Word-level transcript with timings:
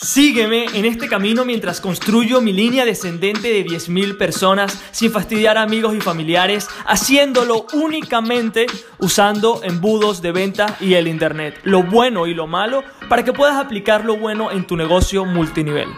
Sígueme 0.00 0.66
en 0.74 0.84
este 0.84 1.08
camino 1.08 1.44
mientras 1.44 1.80
construyo 1.80 2.40
mi 2.40 2.52
línea 2.52 2.84
descendente 2.84 3.48
de 3.48 3.66
10.000 3.66 4.16
personas 4.16 4.80
sin 4.92 5.10
fastidiar 5.10 5.58
a 5.58 5.62
amigos 5.62 5.92
y 5.96 6.00
familiares, 6.00 6.68
haciéndolo 6.86 7.66
únicamente 7.72 8.66
usando 9.00 9.60
embudos 9.64 10.22
de 10.22 10.30
venta 10.30 10.76
y 10.78 10.94
el 10.94 11.08
Internet, 11.08 11.58
lo 11.64 11.82
bueno 11.82 12.28
y 12.28 12.34
lo 12.34 12.46
malo, 12.46 12.84
para 13.08 13.24
que 13.24 13.32
puedas 13.32 13.56
aplicar 13.56 14.04
lo 14.04 14.16
bueno 14.16 14.52
en 14.52 14.68
tu 14.68 14.76
negocio 14.76 15.24
multinivel. 15.24 15.88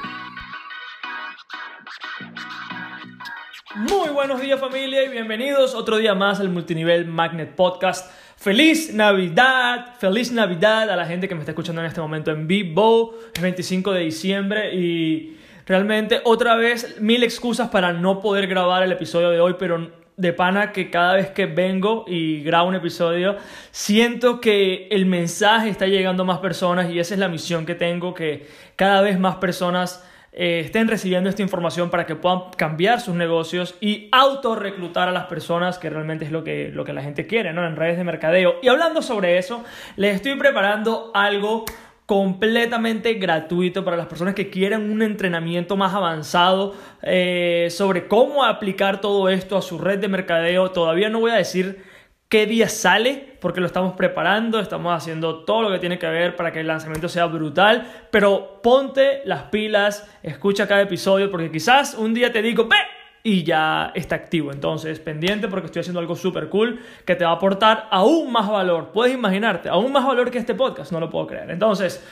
Muy 3.74 4.08
buenos 4.08 4.40
días 4.40 4.58
familia 4.58 5.04
y 5.04 5.08
bienvenidos 5.08 5.74
otro 5.74 5.98
día 5.98 6.14
más 6.14 6.40
al 6.40 6.48
Multinivel 6.48 7.06
Magnet 7.06 7.54
Podcast. 7.54 8.10
Feliz 8.40 8.94
Navidad, 8.94 9.96
feliz 9.98 10.32
Navidad 10.32 10.88
a 10.88 10.96
la 10.96 11.04
gente 11.04 11.28
que 11.28 11.34
me 11.34 11.42
está 11.42 11.50
escuchando 11.50 11.82
en 11.82 11.86
este 11.86 12.00
momento 12.00 12.30
en 12.30 12.46
vivo. 12.46 13.14
Es 13.34 13.42
25 13.42 13.92
de 13.92 14.00
diciembre 14.00 14.74
y 14.74 15.36
realmente 15.66 16.22
otra 16.24 16.56
vez 16.56 16.98
mil 17.02 17.22
excusas 17.22 17.68
para 17.68 17.92
no 17.92 18.22
poder 18.22 18.46
grabar 18.46 18.82
el 18.82 18.92
episodio 18.92 19.28
de 19.28 19.40
hoy, 19.40 19.56
pero 19.58 19.90
de 20.16 20.32
pana 20.32 20.72
que 20.72 20.88
cada 20.88 21.16
vez 21.16 21.28
que 21.32 21.44
vengo 21.44 22.06
y 22.08 22.42
grabo 22.42 22.70
un 22.70 22.76
episodio, 22.76 23.36
siento 23.72 24.40
que 24.40 24.88
el 24.90 25.04
mensaje 25.04 25.68
está 25.68 25.86
llegando 25.86 26.22
a 26.22 26.26
más 26.26 26.38
personas 26.38 26.90
y 26.90 26.98
esa 26.98 27.12
es 27.12 27.20
la 27.20 27.28
misión 27.28 27.66
que 27.66 27.74
tengo, 27.74 28.14
que 28.14 28.46
cada 28.74 29.02
vez 29.02 29.20
más 29.20 29.36
personas 29.36 30.02
eh, 30.32 30.60
estén 30.64 30.86
recibiendo 30.86 31.28
esta 31.28 31.42
información 31.42 31.90
para 31.90 32.06
que 32.06 32.14
puedan 32.14 32.50
cambiar 32.56 33.00
sus 33.00 33.14
negocios 33.14 33.74
y 33.80 34.08
autorreclutar 34.12 35.08
a 35.08 35.12
las 35.12 35.24
personas, 35.26 35.78
que 35.78 35.90
realmente 35.90 36.24
es 36.24 36.30
lo 36.30 36.44
que, 36.44 36.70
lo 36.72 36.84
que 36.84 36.92
la 36.92 37.02
gente 37.02 37.26
quiere, 37.26 37.52
¿no? 37.52 37.66
En 37.66 37.76
redes 37.76 37.96
de 37.96 38.04
mercadeo. 38.04 38.56
Y 38.62 38.68
hablando 38.68 39.02
sobre 39.02 39.38
eso, 39.38 39.64
les 39.96 40.14
estoy 40.14 40.36
preparando 40.36 41.10
algo 41.14 41.64
completamente 42.06 43.14
gratuito 43.14 43.84
para 43.84 43.96
las 43.96 44.06
personas 44.06 44.34
que 44.34 44.50
quieren 44.50 44.90
un 44.90 45.00
entrenamiento 45.00 45.76
más 45.76 45.94
avanzado 45.94 46.74
eh, 47.02 47.68
sobre 47.70 48.08
cómo 48.08 48.44
aplicar 48.44 49.00
todo 49.00 49.28
esto 49.28 49.56
a 49.56 49.62
su 49.62 49.78
red 49.78 50.00
de 50.00 50.08
mercadeo. 50.08 50.72
Todavía 50.72 51.08
no 51.08 51.20
voy 51.20 51.30
a 51.30 51.36
decir 51.36 51.84
qué 52.30 52.46
día 52.46 52.68
sale, 52.68 53.36
porque 53.40 53.60
lo 53.60 53.66
estamos 53.66 53.94
preparando, 53.94 54.60
estamos 54.60 54.96
haciendo 54.96 55.44
todo 55.44 55.62
lo 55.62 55.70
que 55.72 55.80
tiene 55.80 55.98
que 55.98 56.06
ver 56.06 56.36
para 56.36 56.52
que 56.52 56.60
el 56.60 56.68
lanzamiento 56.68 57.08
sea 57.08 57.26
brutal, 57.26 58.06
pero 58.10 58.60
ponte 58.62 59.20
las 59.24 59.42
pilas, 59.44 60.08
escucha 60.22 60.68
cada 60.68 60.82
episodio, 60.82 61.30
porque 61.30 61.50
quizás 61.50 61.94
un 61.94 62.14
día 62.14 62.32
te 62.32 62.40
digo, 62.40 62.68
ve, 62.68 62.76
y 63.24 63.42
ya 63.42 63.90
está 63.96 64.14
activo. 64.14 64.52
Entonces, 64.52 65.00
pendiente 65.00 65.48
porque 65.48 65.66
estoy 65.66 65.80
haciendo 65.80 65.98
algo 65.98 66.14
súper 66.14 66.48
cool 66.48 66.80
que 67.04 67.16
te 67.16 67.24
va 67.24 67.32
a 67.32 67.34
aportar 67.34 67.88
aún 67.90 68.30
más 68.30 68.48
valor. 68.48 68.92
Puedes 68.92 69.12
imaginarte, 69.12 69.68
aún 69.68 69.90
más 69.90 70.06
valor 70.06 70.30
que 70.30 70.38
este 70.38 70.54
podcast, 70.54 70.92
no 70.92 71.00
lo 71.00 71.10
puedo 71.10 71.26
creer. 71.26 71.50
Entonces, 71.50 72.02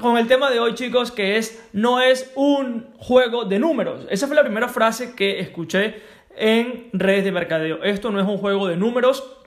con 0.00 0.18
el 0.18 0.26
tema 0.26 0.50
de 0.50 0.58
hoy, 0.58 0.74
chicos, 0.74 1.12
que 1.12 1.36
es, 1.36 1.68
no 1.72 2.00
es 2.00 2.32
un 2.34 2.92
juego 2.98 3.44
de 3.44 3.60
números. 3.60 4.06
Esa 4.10 4.26
fue 4.26 4.34
la 4.34 4.42
primera 4.42 4.68
frase 4.68 5.14
que 5.14 5.38
escuché 5.38 6.02
en 6.36 6.88
redes 6.92 7.24
de 7.24 7.30
mercadeo. 7.32 7.82
Esto 7.84 8.10
no 8.10 8.20
es 8.20 8.26
un 8.26 8.38
juego 8.38 8.66
de 8.66 8.76
números, 8.76 9.41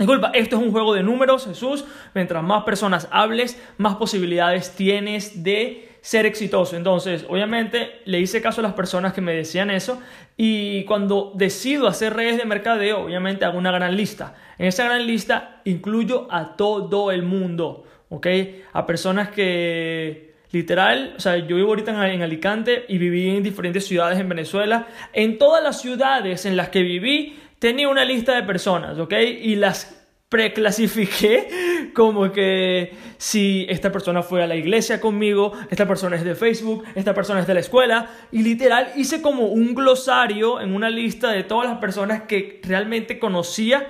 Disculpa, 0.00 0.30
esto 0.32 0.56
es 0.56 0.62
un 0.62 0.72
juego 0.72 0.94
de 0.94 1.02
números, 1.02 1.44
Jesús. 1.44 1.84
Mientras 2.14 2.42
más 2.42 2.64
personas 2.64 3.06
hables, 3.10 3.62
más 3.76 3.96
posibilidades 3.96 4.74
tienes 4.74 5.42
de 5.42 5.90
ser 6.00 6.24
exitoso. 6.24 6.74
Entonces, 6.74 7.26
obviamente, 7.28 8.00
le 8.06 8.18
hice 8.18 8.40
caso 8.40 8.62
a 8.62 8.64
las 8.64 8.72
personas 8.72 9.12
que 9.12 9.20
me 9.20 9.34
decían 9.34 9.70
eso. 9.70 10.00
Y 10.38 10.84
cuando 10.84 11.32
decido 11.34 11.86
hacer 11.86 12.14
redes 12.14 12.38
de 12.38 12.46
mercadeo, 12.46 13.04
obviamente 13.04 13.44
hago 13.44 13.58
una 13.58 13.72
gran 13.72 13.94
lista. 13.94 14.34
En 14.56 14.68
esa 14.68 14.84
gran 14.84 15.06
lista 15.06 15.60
incluyo 15.66 16.28
a 16.30 16.56
todo 16.56 17.10
el 17.10 17.22
mundo, 17.22 17.84
¿ok? 18.08 18.26
A 18.72 18.86
personas 18.86 19.28
que 19.28 20.30
Literal, 20.52 21.14
o 21.16 21.20
sea, 21.20 21.36
yo 21.36 21.54
vivo 21.54 21.68
ahorita 21.68 22.12
en 22.12 22.22
Alicante 22.22 22.84
y 22.88 22.98
viví 22.98 23.28
en 23.28 23.42
diferentes 23.44 23.86
ciudades 23.86 24.18
en 24.18 24.28
Venezuela. 24.28 24.88
En 25.12 25.38
todas 25.38 25.62
las 25.62 25.80
ciudades 25.80 26.44
en 26.44 26.56
las 26.56 26.70
que 26.70 26.82
viví, 26.82 27.38
tenía 27.60 27.88
una 27.88 28.04
lista 28.04 28.34
de 28.34 28.42
personas, 28.42 28.98
¿ok? 28.98 29.12
Y 29.42 29.54
las 29.54 29.99
preclasifiqué 30.30 31.90
como 31.92 32.32
que 32.32 32.96
si 33.18 33.66
esta 33.68 33.90
persona 33.90 34.22
fue 34.22 34.42
a 34.44 34.46
la 34.46 34.54
iglesia 34.54 35.00
conmigo, 35.00 35.52
esta 35.70 35.86
persona 35.86 36.16
es 36.16 36.24
de 36.24 36.36
Facebook, 36.36 36.84
esta 36.94 37.12
persona 37.14 37.40
es 37.40 37.48
de 37.48 37.54
la 37.54 37.60
escuela 37.60 38.08
y 38.30 38.42
literal 38.42 38.92
hice 38.96 39.20
como 39.20 39.46
un 39.46 39.74
glosario 39.74 40.60
en 40.60 40.72
una 40.72 40.88
lista 40.88 41.32
de 41.32 41.42
todas 41.42 41.68
las 41.68 41.78
personas 41.78 42.22
que 42.22 42.60
realmente 42.62 43.18
conocía 43.18 43.88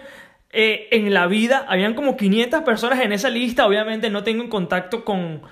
eh, 0.50 0.88
en 0.92 1.12
la 1.12 1.26
vida. 1.26 1.66
Habían 1.68 1.94
como 1.94 2.16
500 2.16 2.62
personas 2.62 3.00
en 3.00 3.12
esa 3.12 3.28
lista, 3.28 3.66
obviamente 3.66 4.08
no 4.08 4.24
tengo 4.24 4.42
en 4.42 4.48
contacto 4.48 5.04
con 5.04 5.42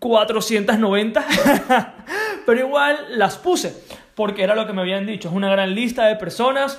490, 0.00 1.24
pero 2.46 2.60
igual 2.66 2.98
las 3.10 3.38
puse 3.38 3.76
porque 4.20 4.42
era 4.42 4.54
lo 4.54 4.66
que 4.66 4.74
me 4.74 4.82
habían 4.82 5.06
dicho, 5.06 5.28
es 5.28 5.34
una 5.34 5.50
gran 5.50 5.74
lista 5.74 6.04
de 6.04 6.14
personas, 6.14 6.78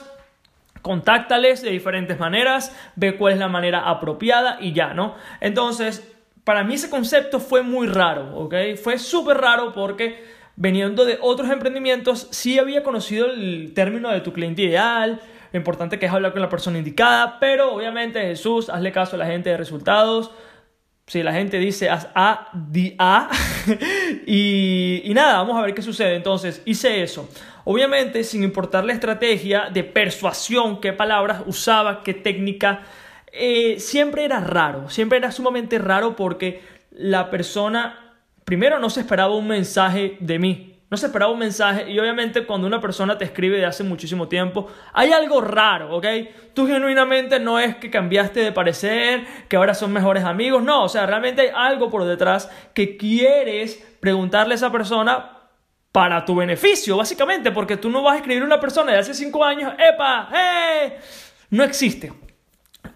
contáctales 0.81 1.61
de 1.61 1.71
diferentes 1.71 2.19
maneras, 2.19 2.75
ve 2.95 3.17
cuál 3.17 3.33
es 3.33 3.39
la 3.39 3.47
manera 3.47 3.89
apropiada 3.89 4.57
y 4.59 4.73
ya, 4.73 4.93
¿no? 4.93 5.15
Entonces, 5.39 6.07
para 6.43 6.63
mí 6.63 6.73
ese 6.75 6.89
concepto 6.89 7.39
fue 7.39 7.61
muy 7.61 7.87
raro, 7.87 8.35
¿ok? 8.35 8.55
Fue 8.81 8.97
súper 8.97 9.37
raro 9.37 9.73
porque 9.73 10.23
veniendo 10.55 11.05
de 11.05 11.17
otros 11.21 11.49
emprendimientos, 11.49 12.27
sí 12.31 12.59
había 12.59 12.83
conocido 12.83 13.27
el 13.27 13.73
término 13.73 14.09
de 14.11 14.21
tu 14.21 14.33
cliente 14.33 14.63
ideal, 14.63 15.21
lo 15.51 15.57
importante 15.57 15.99
que 15.99 16.05
es 16.05 16.11
hablar 16.11 16.31
con 16.31 16.41
la 16.41 16.49
persona 16.49 16.77
indicada, 16.77 17.39
pero 17.39 17.73
obviamente 17.73 18.21
Jesús, 18.21 18.69
hazle 18.69 18.91
caso 18.91 19.15
a 19.15 19.19
la 19.19 19.25
gente 19.25 19.49
de 19.49 19.57
resultados, 19.57 20.31
si 21.11 21.21
la 21.23 21.33
gente 21.33 21.59
dice 21.59 21.89
A, 21.89 22.47
di 22.53 22.95
A. 22.97 23.29
y, 24.25 25.01
y 25.03 25.13
nada, 25.13 25.39
vamos 25.39 25.57
a 25.57 25.61
ver 25.61 25.73
qué 25.73 25.81
sucede. 25.81 26.15
Entonces, 26.15 26.61
hice 26.63 27.03
eso. 27.03 27.29
Obviamente, 27.65 28.23
sin 28.23 28.43
importar 28.43 28.85
la 28.85 28.93
estrategia 28.93 29.69
de 29.69 29.83
persuasión, 29.83 30.79
qué 30.79 30.93
palabras 30.93 31.43
usaba, 31.47 32.01
qué 32.01 32.13
técnica, 32.13 32.83
eh, 33.33 33.75
siempre 33.77 34.23
era 34.23 34.39
raro. 34.39 34.89
Siempre 34.89 35.17
era 35.17 35.33
sumamente 35.33 35.79
raro 35.79 36.15
porque 36.15 36.61
la 36.91 37.29
persona, 37.29 38.15
primero, 38.45 38.79
no 38.79 38.89
se 38.89 39.01
esperaba 39.01 39.35
un 39.35 39.49
mensaje 39.49 40.15
de 40.21 40.39
mí. 40.39 40.70
No 40.91 40.97
se 40.97 41.05
esperaba 41.05 41.31
un 41.31 41.39
mensaje 41.39 41.89
y 41.89 41.97
obviamente 41.99 42.45
cuando 42.45 42.67
una 42.67 42.81
persona 42.81 43.17
te 43.17 43.23
escribe 43.23 43.57
de 43.57 43.65
hace 43.65 43.81
muchísimo 43.81 44.27
tiempo, 44.27 44.67
hay 44.91 45.13
algo 45.13 45.39
raro, 45.39 45.95
¿ok? 45.95 46.05
Tú 46.53 46.67
genuinamente 46.67 47.39
no 47.39 47.59
es 47.59 47.77
que 47.77 47.89
cambiaste 47.89 48.41
de 48.41 48.51
parecer, 48.51 49.25
que 49.47 49.55
ahora 49.55 49.73
son 49.73 49.93
mejores 49.93 50.25
amigos, 50.25 50.61
no, 50.61 50.83
o 50.83 50.89
sea, 50.89 51.05
realmente 51.05 51.43
hay 51.43 51.51
algo 51.55 51.89
por 51.89 52.03
detrás 52.03 52.51
que 52.73 52.97
quieres 52.97 53.81
preguntarle 54.01 54.53
a 54.53 54.55
esa 54.55 54.69
persona 54.69 55.37
para 55.93 56.25
tu 56.25 56.35
beneficio, 56.35 56.97
básicamente, 56.97 57.51
porque 57.51 57.77
tú 57.77 57.89
no 57.89 58.03
vas 58.03 58.15
a 58.15 58.17
escribir 58.17 58.43
a 58.43 58.47
una 58.47 58.59
persona 58.59 58.91
de 58.91 58.97
hace 58.97 59.13
cinco 59.13 59.45
años, 59.45 59.71
¡epa! 59.79 60.27
¡eh! 60.35 60.99
No 61.51 61.63
existe. 61.63 62.11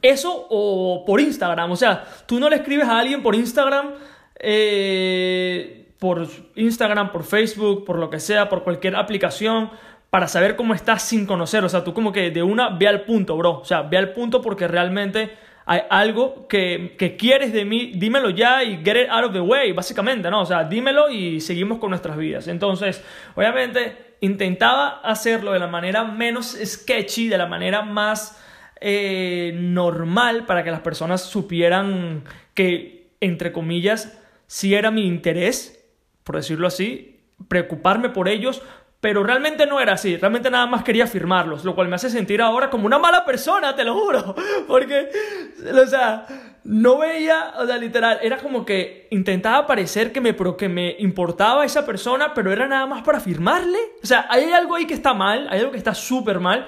Eso 0.01 0.47
o 0.49 1.05
por 1.05 1.21
Instagram, 1.21 1.71
o 1.71 1.77
sea, 1.77 2.03
tú 2.25 2.41
no 2.41 2.49
le 2.49 2.57
escribes 2.57 2.89
a 2.89 2.99
alguien 2.99 3.23
por 3.23 3.35
Instagram, 3.35 3.93
eh 4.37 5.84
por 5.99 6.27
Instagram, 6.55 7.11
por 7.11 7.23
Facebook, 7.23 7.85
por 7.85 7.97
lo 7.97 8.09
que 8.09 8.19
sea, 8.19 8.49
por 8.49 8.63
cualquier 8.63 8.95
aplicación, 8.95 9.71
para 10.09 10.27
saber 10.27 10.55
cómo 10.55 10.73
estás 10.73 11.03
sin 11.03 11.25
conocer. 11.25 11.63
O 11.63 11.69
sea, 11.69 11.83
tú 11.83 11.93
como 11.93 12.11
que 12.11 12.31
de 12.31 12.43
una 12.43 12.69
ve 12.69 12.87
al 12.87 13.03
punto, 13.03 13.35
bro. 13.37 13.59
O 13.59 13.65
sea, 13.65 13.81
ve 13.81 13.97
al 13.97 14.13
punto 14.13 14.41
porque 14.41 14.67
realmente 14.67 15.31
hay 15.65 15.81
algo 15.89 16.47
que, 16.47 16.95
que, 16.97 17.17
quieres 17.17 17.51
de 17.51 17.65
mí, 17.65 17.93
dímelo 17.95 18.29
ya 18.29 18.63
y 18.63 18.77
get 18.83 19.03
it 19.03 19.09
out 19.09 19.25
of 19.25 19.33
the 19.33 19.41
way, 19.41 19.71
básicamente, 19.71 20.29
¿no? 20.29 20.41
O 20.41 20.45
sea, 20.45 20.63
dímelo 20.63 21.09
y 21.09 21.41
seguimos 21.41 21.79
con 21.79 21.89
nuestras 21.89 22.17
vidas. 22.17 22.47
Entonces, 22.47 23.03
obviamente, 23.35 24.15
intentaba 24.21 25.01
hacerlo 25.01 25.53
de 25.53 25.59
la 25.59 25.67
manera 25.67 26.03
menos 26.03 26.57
sketchy, 26.63 27.27
de 27.27 27.37
la 27.37 27.47
manera 27.47 27.81
más 27.81 28.41
eh, 28.79 29.53
normal 29.55 30.45
para 30.45 30.63
que 30.63 30.71
las 30.71 30.81
personas 30.81 31.21
supieran 31.21 32.23
que, 32.53 33.07
entre 33.19 33.51
comillas, 33.51 34.21
si 34.47 34.75
era 34.75 34.91
mi 34.91 35.07
interés 35.07 35.84
por 36.25 36.35
decirlo 36.35 36.67
así, 36.67 37.21
preocuparme 37.47 38.09
por 38.09 38.27
ellos, 38.27 38.61
pero 38.99 39.23
realmente 39.23 39.67
no 39.67 39.79
era 39.79 39.93
así, 39.93 40.17
realmente 40.17 40.49
nada 40.49 40.65
más 40.65 40.83
quería 40.83 41.05
firmarlos, 41.05 41.63
lo 41.63 41.75
cual 41.75 41.87
me 41.87 41.95
hace 41.95 42.09
sentir 42.09 42.41
ahora 42.41 42.71
como 42.71 42.87
una 42.87 42.97
mala 42.97 43.23
persona, 43.23 43.75
te 43.75 43.83
lo 43.83 43.93
juro, 43.93 44.35
porque, 44.67 45.09
o 45.71 45.85
sea, 45.85 46.25
no 46.63 46.97
veía, 46.97 47.53
o 47.59 47.67
sea, 47.67 47.77
literal, 47.77 48.17
era 48.23 48.37
como 48.37 48.65
que 48.65 49.07
intentaba 49.11 49.67
parecer 49.67 50.11
que 50.11 50.21
me, 50.21 50.35
que 50.57 50.67
me 50.67 50.95
importaba 50.97 51.63
esa 51.63 51.85
persona, 51.85 52.33
pero 52.33 52.51
era 52.51 52.67
nada 52.67 52.87
más 52.87 53.03
para 53.03 53.19
firmarle, 53.19 53.77
o 54.01 54.07
sea, 54.07 54.25
hay 54.27 54.51
algo 54.51 54.73
ahí 54.73 54.87
que 54.87 54.95
está 54.95 55.13
mal, 55.13 55.47
hay 55.51 55.59
algo 55.59 55.71
que 55.71 55.77
está 55.77 55.93
súper 55.93 56.39
mal, 56.39 56.65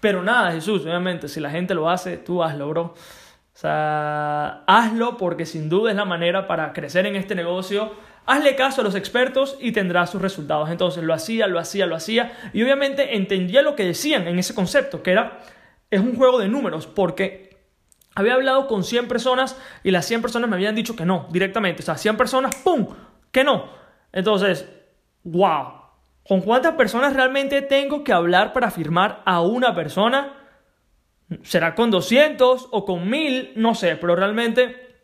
pero 0.00 0.22
nada, 0.22 0.52
Jesús, 0.52 0.82
obviamente, 0.86 1.28
si 1.28 1.38
la 1.38 1.50
gente 1.50 1.74
lo 1.74 1.90
hace, 1.90 2.16
tú 2.16 2.42
hazlo, 2.42 2.68
bro. 2.70 2.94
Sea, 3.64 4.62
hazlo 4.66 5.16
porque 5.16 5.46
sin 5.46 5.68
duda 5.70 5.90
es 5.90 5.96
la 5.96 6.04
manera 6.04 6.46
para 6.46 6.72
crecer 6.74 7.06
en 7.06 7.16
este 7.16 7.34
negocio 7.34 7.92
Hazle 8.26 8.56
caso 8.56 8.80
a 8.80 8.84
los 8.84 8.94
expertos 8.94 9.58
y 9.60 9.72
tendrás 9.72 10.10
sus 10.10 10.22
resultados. 10.22 10.70
Entonces 10.70 11.04
lo 11.04 11.12
hacía, 11.12 11.46
lo 11.46 11.58
hacía, 11.58 11.86
lo 11.86 11.94
hacía. 11.94 12.32
Y 12.54 12.62
obviamente 12.62 13.16
entendía 13.16 13.60
lo 13.60 13.76
que 13.76 13.84
decían 13.84 14.26
en 14.26 14.38
ese 14.38 14.54
concepto, 14.54 15.02
que 15.02 15.12
era, 15.12 15.40
es 15.90 16.00
un 16.00 16.16
juego 16.16 16.38
de 16.38 16.48
números, 16.48 16.86
porque 16.86 17.58
había 18.14 18.34
hablado 18.34 18.66
con 18.66 18.82
100 18.82 19.08
personas 19.08 19.60
y 19.82 19.90
las 19.90 20.06
100 20.06 20.22
personas 20.22 20.48
me 20.48 20.56
habían 20.56 20.74
dicho 20.74 20.96
que 20.96 21.04
no, 21.04 21.28
directamente. 21.30 21.82
O 21.82 21.84
sea, 21.84 21.98
100 21.98 22.16
personas, 22.16 22.56
¡pum! 22.56 22.88
que 23.30 23.44
no. 23.44 23.68
Entonces, 24.12 24.68
wow. 25.24 25.82
¿Con 26.26 26.40
cuántas 26.40 26.74
personas 26.76 27.12
realmente 27.12 27.60
tengo 27.60 28.04
que 28.04 28.14
hablar 28.14 28.54
para 28.54 28.70
firmar 28.70 29.20
a 29.26 29.42
una 29.42 29.74
persona? 29.74 30.43
¿Será 31.42 31.74
con 31.74 31.90
200 31.90 32.68
o 32.70 32.84
con 32.84 33.08
1000? 33.08 33.52
No 33.56 33.74
sé, 33.74 33.96
pero 33.96 34.14
realmente 34.16 34.96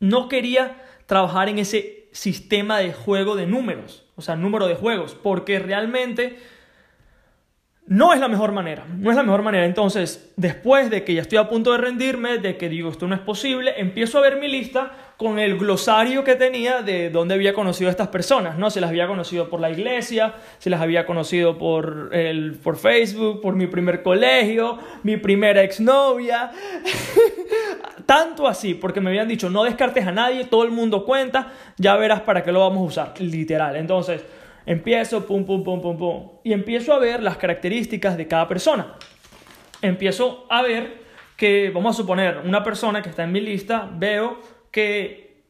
no 0.00 0.28
quería 0.28 0.82
trabajar 1.06 1.48
en 1.48 1.58
ese 1.58 2.08
sistema 2.12 2.78
de 2.78 2.92
juego 2.92 3.36
de 3.36 3.46
números, 3.46 4.04
o 4.16 4.22
sea, 4.22 4.36
número 4.36 4.66
de 4.66 4.74
juegos, 4.74 5.14
porque 5.14 5.58
realmente 5.58 6.38
no 7.88 8.12
es 8.12 8.18
la 8.18 8.26
mejor 8.26 8.50
manera, 8.50 8.84
no 8.98 9.10
es 9.10 9.16
la 9.16 9.22
mejor 9.22 9.42
manera. 9.42 9.64
Entonces, 9.64 10.32
después 10.36 10.90
de 10.90 11.04
que 11.04 11.14
ya 11.14 11.22
estoy 11.22 11.38
a 11.38 11.48
punto 11.48 11.70
de 11.70 11.78
rendirme, 11.78 12.38
de 12.38 12.56
que 12.56 12.68
digo 12.68 12.90
esto 12.90 13.06
no 13.06 13.14
es 13.14 13.20
posible, 13.20 13.74
empiezo 13.76 14.18
a 14.18 14.22
ver 14.22 14.40
mi 14.40 14.48
lista 14.48 14.90
con 15.16 15.38
el 15.38 15.56
glosario 15.56 16.24
que 16.24 16.34
tenía 16.34 16.82
de 16.82 17.10
dónde 17.10 17.34
había 17.34 17.54
conocido 17.54 17.88
a 17.88 17.92
estas 17.92 18.08
personas, 18.08 18.58
¿no? 18.58 18.70
Se 18.70 18.80
las 18.80 18.90
había 18.90 19.06
conocido 19.06 19.48
por 19.48 19.60
la 19.60 19.70
iglesia, 19.70 20.34
se 20.58 20.68
las 20.68 20.80
había 20.80 21.06
conocido 21.06 21.56
por, 21.58 22.10
el, 22.12 22.58
por 22.62 22.76
Facebook, 22.76 23.40
por 23.40 23.54
mi 23.54 23.68
primer 23.68 24.02
colegio, 24.02 24.78
mi 25.04 25.16
primera 25.16 25.62
exnovia. 25.62 26.50
Tanto 28.06 28.46
así, 28.46 28.74
porque 28.74 29.00
me 29.00 29.10
habían 29.10 29.28
dicho, 29.28 29.48
no 29.48 29.64
descartes 29.64 30.06
a 30.06 30.12
nadie, 30.12 30.44
todo 30.44 30.64
el 30.64 30.70
mundo 30.70 31.04
cuenta, 31.04 31.52
ya 31.76 31.96
verás 31.96 32.20
para 32.20 32.42
qué 32.42 32.52
lo 32.52 32.60
vamos 32.60 32.78
a 32.78 32.82
usar, 32.82 33.20
literal. 33.20 33.76
Entonces, 33.76 34.22
Empiezo, 34.66 35.26
pum, 35.26 35.46
pum, 35.46 35.62
pum, 35.62 35.80
pum, 35.80 35.96
pum. 35.96 36.30
Y 36.42 36.52
empiezo 36.52 36.92
a 36.92 36.98
ver 36.98 37.22
las 37.22 37.36
características 37.36 38.16
de 38.16 38.26
cada 38.26 38.48
persona. 38.48 38.96
Empiezo 39.80 40.46
a 40.50 40.62
ver 40.62 41.02
que, 41.36 41.70
vamos 41.70 41.94
a 41.94 42.02
suponer, 42.02 42.42
una 42.44 42.64
persona 42.64 43.00
que 43.00 43.10
está 43.10 43.22
en 43.24 43.32
mi 43.32 43.40
lista, 43.40 43.88
veo 43.94 44.40
que 44.72 45.44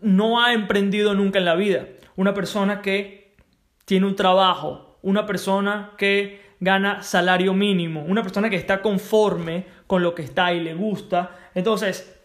no 0.00 0.42
ha 0.42 0.52
emprendido 0.52 1.14
nunca 1.14 1.38
en 1.38 1.44
la 1.44 1.54
vida. 1.54 1.86
Una 2.16 2.34
persona 2.34 2.82
que 2.82 3.36
tiene 3.84 4.06
un 4.06 4.16
trabajo. 4.16 4.98
Una 5.02 5.26
persona 5.26 5.92
que 5.96 6.40
gana 6.58 7.02
salario 7.02 7.54
mínimo. 7.54 8.04
Una 8.04 8.22
persona 8.22 8.50
que 8.50 8.56
está 8.56 8.82
conforme 8.82 9.66
con 9.86 10.02
lo 10.02 10.14
que 10.14 10.22
está 10.22 10.52
y 10.52 10.60
le 10.60 10.74
gusta. 10.74 11.30
Entonces, 11.54 12.15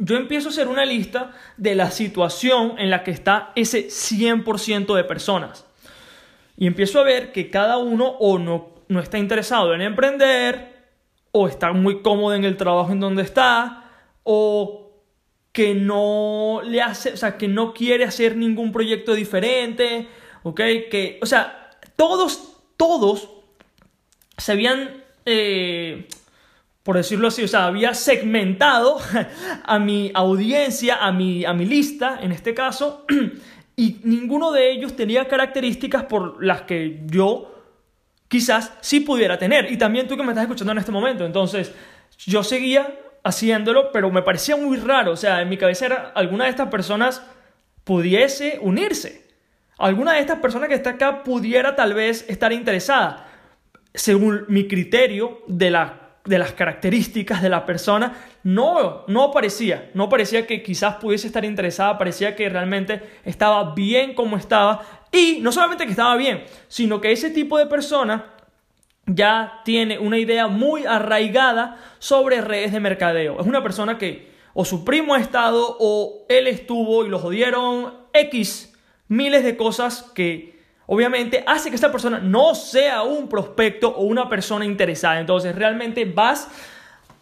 yo 0.00 0.16
empiezo 0.16 0.48
a 0.48 0.52
hacer 0.52 0.66
una 0.66 0.86
lista 0.86 1.32
de 1.58 1.74
la 1.74 1.90
situación 1.90 2.74
en 2.78 2.88
la 2.88 3.04
que 3.04 3.10
está 3.10 3.52
ese 3.54 3.88
100% 3.88 4.96
de 4.96 5.04
personas. 5.04 5.66
Y 6.56 6.66
empiezo 6.66 7.00
a 7.00 7.04
ver 7.04 7.32
que 7.32 7.50
cada 7.50 7.76
uno 7.76 8.06
o 8.18 8.38
no, 8.38 8.70
no 8.88 9.00
está 9.00 9.18
interesado 9.18 9.74
en 9.74 9.82
emprender, 9.82 10.70
o 11.32 11.48
está 11.48 11.72
muy 11.72 12.00
cómodo 12.00 12.34
en 12.34 12.44
el 12.44 12.56
trabajo 12.56 12.92
en 12.92 13.00
donde 13.00 13.22
está, 13.22 13.90
o 14.22 15.04
que 15.52 15.74
no 15.74 16.62
le 16.64 16.80
hace, 16.80 17.12
o 17.12 17.16
sea, 17.18 17.36
que 17.36 17.48
no 17.48 17.74
quiere 17.74 18.04
hacer 18.04 18.36
ningún 18.36 18.72
proyecto 18.72 19.14
diferente, 19.14 20.08
¿ok? 20.44 20.60
Que, 20.90 21.18
o 21.22 21.26
sea, 21.26 21.70
todos, 21.96 22.56
todos 22.78 23.28
se 24.38 24.52
habían 24.52 25.04
eh, 25.26 26.08
por 26.82 26.96
decirlo 26.96 27.28
así, 27.28 27.42
o 27.42 27.48
sea, 27.48 27.66
había 27.66 27.94
segmentado 27.94 28.98
a 29.64 29.78
mi 29.78 30.10
audiencia, 30.14 30.96
a 30.96 31.12
mi, 31.12 31.44
a 31.44 31.52
mi 31.52 31.66
lista, 31.66 32.18
en 32.22 32.32
este 32.32 32.54
caso, 32.54 33.04
y 33.76 34.00
ninguno 34.04 34.52
de 34.52 34.70
ellos 34.70 34.96
tenía 34.96 35.28
características 35.28 36.04
por 36.04 36.44
las 36.44 36.62
que 36.62 37.00
yo 37.06 37.54
quizás 38.28 38.72
sí 38.80 39.00
pudiera 39.00 39.38
tener. 39.38 39.70
Y 39.72 39.76
también 39.76 40.06
tú 40.06 40.16
que 40.16 40.22
me 40.22 40.30
estás 40.30 40.44
escuchando 40.44 40.72
en 40.72 40.78
este 40.78 40.92
momento. 40.92 41.24
Entonces, 41.24 41.72
yo 42.18 42.42
seguía 42.42 42.98
haciéndolo, 43.24 43.90
pero 43.92 44.10
me 44.10 44.22
parecía 44.22 44.56
muy 44.56 44.76
raro. 44.76 45.12
O 45.12 45.16
sea, 45.16 45.42
en 45.42 45.48
mi 45.48 45.56
cabeza 45.56 45.86
era 45.86 46.12
alguna 46.14 46.44
de 46.44 46.50
estas 46.50 46.68
personas 46.68 47.22
pudiese 47.84 48.58
unirse. 48.62 49.28
Alguna 49.78 50.12
de 50.12 50.20
estas 50.20 50.38
personas 50.38 50.68
que 50.68 50.74
está 50.74 50.90
acá 50.90 51.22
pudiera 51.24 51.74
tal 51.74 51.94
vez 51.94 52.24
estar 52.28 52.52
interesada. 52.52 53.26
Según 53.94 54.44
mi 54.48 54.68
criterio 54.68 55.42
de 55.48 55.70
la 55.70 55.99
de 56.24 56.38
las 56.38 56.52
características 56.52 57.42
de 57.42 57.48
la 57.48 57.64
persona, 57.64 58.14
no, 58.42 59.04
no 59.06 59.30
parecía, 59.30 59.90
no 59.94 60.08
parecía 60.08 60.46
que 60.46 60.62
quizás 60.62 60.96
pudiese 60.96 61.26
estar 61.26 61.44
interesada, 61.44 61.98
parecía 61.98 62.36
que 62.36 62.48
realmente 62.48 63.02
estaba 63.24 63.74
bien 63.74 64.14
como 64.14 64.36
estaba 64.36 64.82
y 65.12 65.38
no 65.40 65.50
solamente 65.50 65.84
que 65.84 65.92
estaba 65.92 66.16
bien, 66.16 66.44
sino 66.68 67.00
que 67.00 67.12
ese 67.12 67.30
tipo 67.30 67.58
de 67.58 67.66
persona 67.66 68.26
ya 69.06 69.60
tiene 69.64 69.98
una 69.98 70.18
idea 70.18 70.46
muy 70.46 70.84
arraigada 70.84 71.78
sobre 71.98 72.40
redes 72.40 72.72
de 72.72 72.80
mercadeo. 72.80 73.40
Es 73.40 73.46
una 73.46 73.62
persona 73.62 73.98
que 73.98 74.30
o 74.52 74.64
su 74.64 74.84
primo 74.84 75.14
ha 75.14 75.20
estado 75.20 75.76
o 75.80 76.26
él 76.28 76.46
estuvo 76.46 77.04
y 77.04 77.08
lo 77.08 77.18
jodieron 77.18 77.94
X 78.12 78.74
miles 79.08 79.42
de 79.42 79.56
cosas 79.56 80.02
que 80.14 80.59
obviamente 80.92 81.44
hace 81.46 81.68
que 81.68 81.76
esta 81.76 81.92
persona 81.92 82.18
no 82.18 82.52
sea 82.56 83.02
un 83.02 83.28
prospecto 83.28 83.90
o 83.90 84.02
una 84.02 84.28
persona 84.28 84.64
interesada. 84.64 85.20
Entonces 85.20 85.54
realmente 85.54 86.04
vas, 86.04 86.48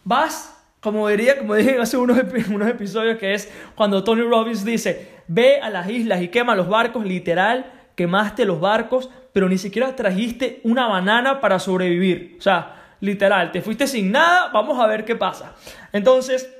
vas, 0.03 0.59
como 0.79 1.07
diría, 1.07 1.37
como 1.37 1.53
dije 1.53 1.77
hace 1.79 1.95
unos, 1.95 2.17
unos 2.49 2.67
episodios, 2.67 3.19
que 3.19 3.35
es 3.35 3.51
cuando 3.75 4.03
Tony 4.03 4.23
Robbins 4.23 4.65
dice, 4.65 5.21
ve 5.27 5.61
a 5.61 5.69
las 5.69 5.87
islas 5.87 6.19
y 6.23 6.29
quema 6.29 6.55
los 6.55 6.67
barcos, 6.67 7.05
literal, 7.05 7.71
quemaste 7.93 8.43
los 8.43 8.59
barcos, 8.59 9.11
pero 9.33 9.47
ni 9.47 9.59
siquiera 9.59 9.95
trajiste 9.95 10.61
una 10.63 10.87
banana 10.87 11.39
para 11.39 11.59
sobrevivir. 11.59 12.37
O 12.39 12.41
sea, 12.41 12.95
literal, 13.01 13.51
te 13.51 13.61
fuiste 13.61 13.85
sin 13.85 14.11
nada, 14.11 14.49
vamos 14.51 14.79
a 14.79 14.87
ver 14.87 15.05
qué 15.05 15.15
pasa. 15.15 15.53
Entonces, 15.93 16.51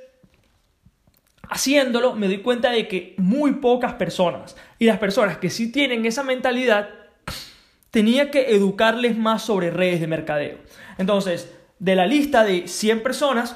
haciéndolo, 1.50 2.14
me 2.14 2.28
doy 2.28 2.44
cuenta 2.44 2.70
de 2.70 2.88
que 2.88 3.16
muy 3.18 3.54
pocas 3.54 3.94
personas, 3.94 4.56
y 4.78 4.86
las 4.86 5.00
personas 5.00 5.40
que 5.40 5.50
sí 5.50 5.72
tienen 5.72 6.06
esa 6.06 6.22
mentalidad, 6.22 6.99
tenía 7.92 8.32
que 8.32 8.56
educarles 8.56 9.18
más 9.18 9.44
sobre 9.44 9.72
redes 9.72 10.00
de 10.00 10.08
mercadeo. 10.08 10.58
Entonces, 10.98 11.54
de 11.80 11.96
la 11.96 12.06
lista 12.06 12.44
de 12.44 12.68
100 12.68 13.04
personas, 13.04 13.56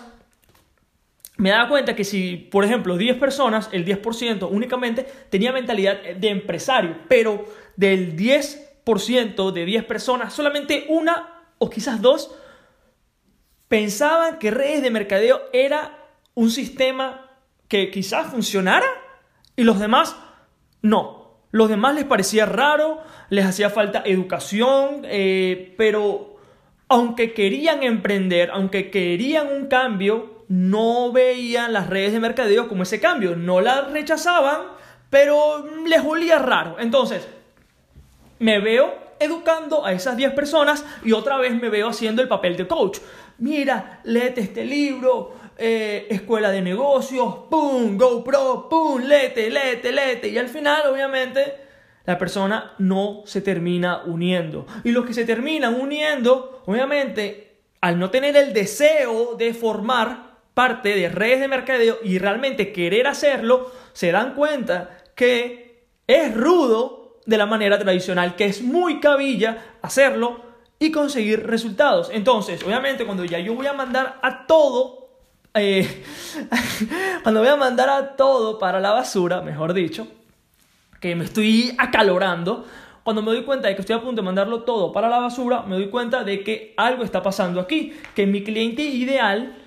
me 1.38 1.50
daba 1.50 1.70
cuenta 1.70 1.96
que 1.96 2.04
si, 2.04 2.38
por 2.38 2.64
ejemplo, 2.64 2.98
10 2.98 3.18
personas, 3.18 3.70
el 3.72 3.86
10% 3.86 4.48
únicamente 4.50 5.04
tenía 5.30 5.52
mentalidad 5.52 6.02
de 6.02 6.30
empresario, 6.30 6.98
pero 7.08 7.46
del 7.76 8.16
10% 8.16 9.52
de 9.52 9.66
10 9.66 9.86
personas, 9.86 10.34
solamente 10.34 10.86
una 10.90 11.44
o 11.58 11.70
quizás 11.70 12.02
dos 12.02 12.36
pensaban 13.68 14.38
que 14.38 14.52
redes 14.52 14.84
de 14.84 14.92
mercadeo 14.92 15.42
era 15.52 15.98
un 16.36 16.52
sistema 16.52 17.32
que 17.68 17.90
quizás 17.90 18.28
funcionara 18.28 18.86
y 19.56 19.64
los 19.64 19.80
demás 19.80 20.16
no. 20.82 21.23
Los 21.54 21.70
demás 21.70 21.94
les 21.94 22.06
parecía 22.06 22.48
raro, 22.48 23.04
les 23.30 23.46
hacía 23.46 23.70
falta 23.70 24.02
educación, 24.04 25.04
eh, 25.04 25.76
pero 25.78 26.38
aunque 26.90 27.34
querían 27.34 27.84
emprender, 27.84 28.50
aunque 28.52 28.90
querían 28.90 29.50
un 29.50 29.68
cambio, 29.68 30.46
no 30.48 31.12
veían 31.12 31.72
las 31.72 31.92
redes 31.92 32.12
de 32.12 32.20
mercadeo 32.20 32.68
como 32.68 32.82
ese 32.82 33.00
cambio. 33.00 33.36
No 33.36 33.62
la 33.62 33.82
rechazaban, 33.82 34.62
pero 35.12 35.64
les 35.86 36.04
olía 36.04 36.40
raro. 36.40 36.78
Entonces, 36.80 37.28
me 38.40 38.60
veo 38.60 38.92
educando 39.24 39.86
a 39.86 39.94
esas 39.94 40.18
10 40.18 40.34
personas 40.34 40.86
y 41.04 41.12
otra 41.12 41.38
vez 41.38 41.60
me 41.60 41.70
veo 41.70 41.90
haciendo 41.90 42.22
el 42.22 42.28
papel 42.28 42.56
de 42.58 42.68
coach. 42.68 43.00
Mira, 43.40 44.02
léete 44.04 44.42
este 44.42 44.66
libro, 44.66 45.34
eh, 45.58 46.08
escuela 46.10 46.52
de 46.52 46.62
negocios, 46.62 47.36
pum, 47.50 47.98
GoPro, 47.98 48.68
pum, 48.70 49.02
lete, 49.02 49.50
lete, 49.50 49.92
lete. 49.92 50.28
Y 50.30 50.38
al 50.38 50.50
final, 50.50 50.84
obviamente, 50.92 51.56
la 52.06 52.18
persona 52.18 52.74
no 52.80 53.22
se 53.26 53.42
termina 53.42 54.04
uniendo. 54.06 54.66
Y 54.84 54.92
los 54.92 55.06
que 55.06 55.14
se 55.14 55.26
terminan 55.26 55.80
uniendo, 55.80 56.62
obviamente, 56.66 57.62
al 57.82 58.00
no 58.00 58.10
tener 58.10 58.36
el 58.36 58.54
deseo 58.54 59.36
de 59.36 59.54
formar 59.54 60.34
parte 60.54 60.96
de 60.96 61.10
redes 61.10 61.40
de 61.40 61.48
mercadeo 61.48 61.98
y 62.04 62.18
realmente 62.18 62.72
querer 62.72 63.08
hacerlo, 63.08 63.72
se 63.94 64.12
dan 64.12 64.36
cuenta 64.36 64.98
que 65.16 65.88
es 66.08 66.34
rudo 66.34 67.03
de 67.26 67.38
la 67.38 67.46
manera 67.46 67.80
tradicional, 67.80 68.36
que 68.36 68.46
es 68.46 68.62
muy 68.62 69.00
cabilla 69.00 69.78
hacerlo 69.82 70.42
y 70.80 70.92
conseguir 70.92 71.46
resultados. 71.48 72.10
Entonces, 72.12 72.64
obviamente, 72.64 73.06
cuando 73.06 73.24
ya 73.24 73.40
yo 73.40 73.54
voy 73.54 73.68
a 73.68 73.74
mandar 73.74 74.20
a 74.22 74.46
todo 74.46 75.04
eh, 75.56 76.04
cuando 77.24 77.42
voy 77.42 77.50
a 77.50 77.56
mandar 77.56 77.90
a 77.90 78.16
todo 78.16 78.58
para 78.58 78.80
la 78.80 78.92
basura, 78.92 79.42
mejor 79.42 79.74
dicho, 79.74 80.08
que 81.00 81.16
me 81.16 81.26
estoy 81.26 81.76
acalorando, 81.78 82.66
cuando 83.04 83.22
me 83.22 83.32
doy 83.32 83.44
cuenta 83.44 83.68
de 83.68 83.76
que 83.76 83.82
estoy 83.82 83.96
a 83.96 84.02
punto 84.02 84.22
de 84.22 84.26
mandarlo 84.26 84.64
todo 84.64 84.92
para 84.92 85.10
la 85.10 85.20
basura, 85.20 85.62
me 85.64 85.76
doy 85.76 85.90
cuenta 85.90 86.24
de 86.24 86.44
que 86.44 86.74
algo 86.78 87.04
está 87.04 87.22
pasando 87.22 87.60
aquí, 87.60 87.94
que 88.16 88.26
mi 88.26 88.44
cliente 88.44 88.82
ideal 88.82 89.63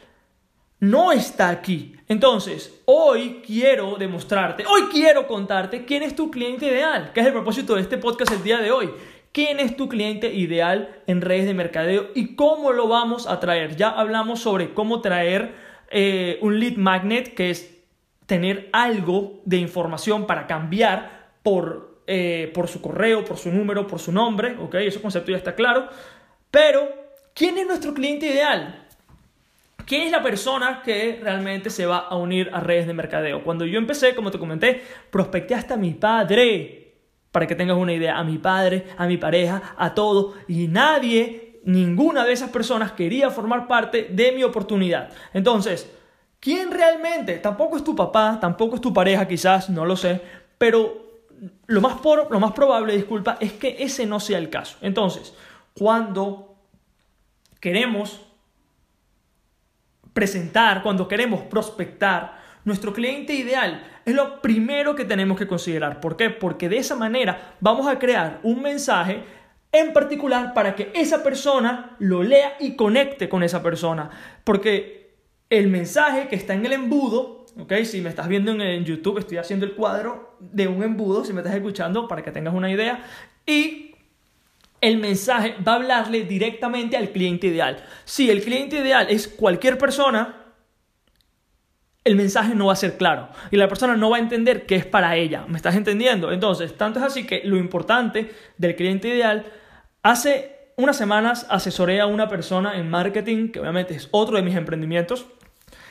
no 0.80 1.12
está 1.12 1.50
aquí. 1.50 1.96
Entonces, 2.08 2.82
hoy 2.84 3.42
quiero 3.44 3.96
demostrarte, 3.96 4.64
hoy 4.66 4.82
quiero 4.92 5.26
contarte 5.26 5.84
quién 5.84 6.02
es 6.02 6.14
tu 6.14 6.30
cliente 6.30 6.66
ideal, 6.66 7.12
que 7.12 7.20
es 7.20 7.26
el 7.26 7.32
propósito 7.32 7.74
de 7.74 7.82
este 7.82 7.98
podcast 7.98 8.32
el 8.32 8.42
día 8.42 8.58
de 8.58 8.70
hoy. 8.70 8.90
¿Quién 9.32 9.60
es 9.60 9.76
tu 9.76 9.88
cliente 9.88 10.32
ideal 10.32 11.02
en 11.06 11.20
redes 11.20 11.46
de 11.46 11.52
mercadeo 11.52 12.08
y 12.14 12.36
cómo 12.36 12.72
lo 12.72 12.88
vamos 12.88 13.26
a 13.26 13.38
traer? 13.38 13.76
Ya 13.76 13.90
hablamos 13.90 14.40
sobre 14.40 14.72
cómo 14.72 15.02
traer 15.02 15.54
eh, 15.90 16.38
un 16.40 16.58
lead 16.58 16.76
magnet, 16.76 17.34
que 17.34 17.50
es 17.50 17.76
tener 18.24 18.70
algo 18.72 19.40
de 19.44 19.58
información 19.58 20.26
para 20.26 20.46
cambiar 20.46 21.32
por, 21.42 22.00
eh, 22.06 22.50
por 22.54 22.68
su 22.68 22.80
correo, 22.80 23.24
por 23.24 23.36
su 23.36 23.50
número, 23.50 23.86
por 23.86 23.98
su 23.98 24.10
nombre, 24.10 24.56
¿ok? 24.58 24.76
Ese 24.76 25.02
concepto 25.02 25.30
ya 25.30 25.36
está 25.36 25.54
claro. 25.54 25.88
Pero, 26.50 26.88
¿quién 27.34 27.58
es 27.58 27.66
nuestro 27.66 27.92
cliente 27.92 28.26
ideal? 28.26 28.85
¿Quién 29.86 30.02
es 30.02 30.10
la 30.10 30.20
persona 30.20 30.82
que 30.82 31.20
realmente 31.22 31.70
se 31.70 31.86
va 31.86 31.98
a 31.98 32.16
unir 32.16 32.50
a 32.52 32.58
redes 32.58 32.88
de 32.88 32.92
mercadeo? 32.92 33.44
Cuando 33.44 33.64
yo 33.64 33.78
empecé, 33.78 34.16
como 34.16 34.32
te 34.32 34.38
comenté, 34.38 34.82
prospecté 35.10 35.54
hasta 35.54 35.76
mi 35.76 35.94
padre, 35.94 36.94
para 37.30 37.46
que 37.46 37.54
tengas 37.54 37.76
una 37.76 37.92
idea, 37.92 38.18
a 38.18 38.24
mi 38.24 38.38
padre, 38.38 38.86
a 38.98 39.06
mi 39.06 39.16
pareja, 39.16 39.74
a 39.78 39.94
todo, 39.94 40.34
y 40.48 40.66
nadie, 40.66 41.60
ninguna 41.64 42.24
de 42.24 42.32
esas 42.32 42.50
personas 42.50 42.92
quería 42.92 43.30
formar 43.30 43.68
parte 43.68 44.08
de 44.10 44.32
mi 44.32 44.42
oportunidad. 44.42 45.10
Entonces, 45.32 45.88
¿quién 46.40 46.72
realmente? 46.72 47.38
Tampoco 47.38 47.76
es 47.76 47.84
tu 47.84 47.94
papá, 47.94 48.38
tampoco 48.40 48.74
es 48.74 48.80
tu 48.80 48.92
pareja, 48.92 49.28
quizás, 49.28 49.70
no 49.70 49.86
lo 49.86 49.96
sé, 49.96 50.20
pero 50.58 51.20
lo 51.66 51.80
más, 51.80 52.00
por, 52.00 52.28
lo 52.28 52.40
más 52.40 52.50
probable, 52.52 52.96
disculpa, 52.96 53.36
es 53.38 53.52
que 53.52 53.76
ese 53.78 54.04
no 54.04 54.18
sea 54.18 54.38
el 54.38 54.50
caso. 54.50 54.78
Entonces, 54.80 55.32
cuando 55.74 56.56
queremos 57.60 58.25
presentar, 60.16 60.82
cuando 60.82 61.06
queremos 61.06 61.42
prospectar, 61.42 62.40
nuestro 62.64 62.94
cliente 62.94 63.34
ideal 63.34 63.86
es 64.02 64.14
lo 64.14 64.40
primero 64.40 64.96
que 64.96 65.04
tenemos 65.04 65.36
que 65.36 65.46
considerar. 65.46 66.00
¿Por 66.00 66.16
qué? 66.16 66.30
Porque 66.30 66.70
de 66.70 66.78
esa 66.78 66.96
manera 66.96 67.54
vamos 67.60 67.86
a 67.86 67.98
crear 67.98 68.40
un 68.42 68.62
mensaje 68.62 69.22
en 69.72 69.92
particular 69.92 70.54
para 70.54 70.74
que 70.74 70.90
esa 70.94 71.22
persona 71.22 71.96
lo 71.98 72.22
lea 72.22 72.56
y 72.58 72.76
conecte 72.76 73.28
con 73.28 73.42
esa 73.42 73.62
persona. 73.62 74.08
Porque 74.42 75.18
el 75.50 75.68
mensaje 75.68 76.28
que 76.28 76.36
está 76.36 76.54
en 76.54 76.64
el 76.64 76.72
embudo, 76.72 77.44
¿ok? 77.58 77.74
Si 77.84 78.00
me 78.00 78.08
estás 78.08 78.26
viendo 78.26 78.52
en, 78.52 78.84
YouTube, 78.86 79.18
estoy 79.18 79.36
haciendo 79.36 79.66
el 79.66 79.74
cuadro 79.74 80.38
de 80.40 80.66
un 80.66 80.82
embudo, 80.82 81.26
si 81.26 81.34
me 81.34 81.42
estás 81.42 81.54
escuchando, 81.54 82.08
para 82.08 82.22
que 82.22 82.32
tengas 82.32 82.54
una 82.54 82.70
idea. 82.70 83.04
Y 83.44 83.85
el 84.86 84.98
mensaje 84.98 85.56
va 85.66 85.72
a 85.72 85.74
hablarle 85.76 86.22
directamente 86.22 86.96
al 86.96 87.10
cliente 87.10 87.48
ideal. 87.48 87.84
Si 88.04 88.30
el 88.30 88.40
cliente 88.40 88.78
ideal 88.78 89.08
es 89.10 89.26
cualquier 89.26 89.78
persona, 89.78 90.44
el 92.04 92.14
mensaje 92.14 92.54
no 92.54 92.66
va 92.66 92.74
a 92.74 92.76
ser 92.76 92.96
claro 92.96 93.28
y 93.50 93.56
la 93.56 93.66
persona 93.66 93.96
no 93.96 94.10
va 94.10 94.18
a 94.18 94.20
entender 94.20 94.64
que 94.64 94.76
es 94.76 94.86
para 94.86 95.16
ella. 95.16 95.44
¿Me 95.48 95.56
estás 95.56 95.74
entendiendo? 95.74 96.30
Entonces, 96.30 96.76
tanto 96.76 97.00
es 97.00 97.04
así 97.04 97.26
que 97.26 97.42
lo 97.42 97.56
importante 97.56 98.30
del 98.58 98.76
cliente 98.76 99.08
ideal, 99.08 99.46
hace 100.04 100.70
unas 100.76 100.96
semanas 100.96 101.48
asesoré 101.50 102.00
a 102.00 102.06
una 102.06 102.28
persona 102.28 102.78
en 102.78 102.88
marketing, 102.88 103.50
que 103.50 103.58
obviamente 103.58 103.94
es 103.94 104.08
otro 104.12 104.36
de 104.36 104.42
mis 104.42 104.54
emprendimientos, 104.54 105.26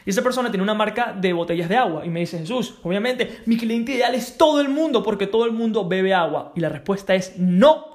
y 0.05 0.11
esa 0.11 0.21
persona 0.21 0.51
tiene 0.51 0.63
una 0.63 0.73
marca 0.73 1.13
de 1.19 1.33
botellas 1.33 1.67
de 1.67 1.75
agua 1.75 2.05
y 2.05 2.09
me 2.09 2.21
dice, 2.21 2.37
Jesús, 2.37 2.75
obviamente 2.83 3.41
mi 3.45 3.57
cliente 3.57 3.91
ideal 3.91 4.15
es 4.15 4.37
todo 4.37 4.61
el 4.61 4.69
mundo 4.69 5.03
porque 5.03 5.27
todo 5.27 5.45
el 5.45 5.51
mundo 5.51 5.85
bebe 5.85 6.13
agua. 6.13 6.53
Y 6.55 6.61
la 6.61 6.69
respuesta 6.69 7.15
es 7.15 7.37
no 7.37 7.94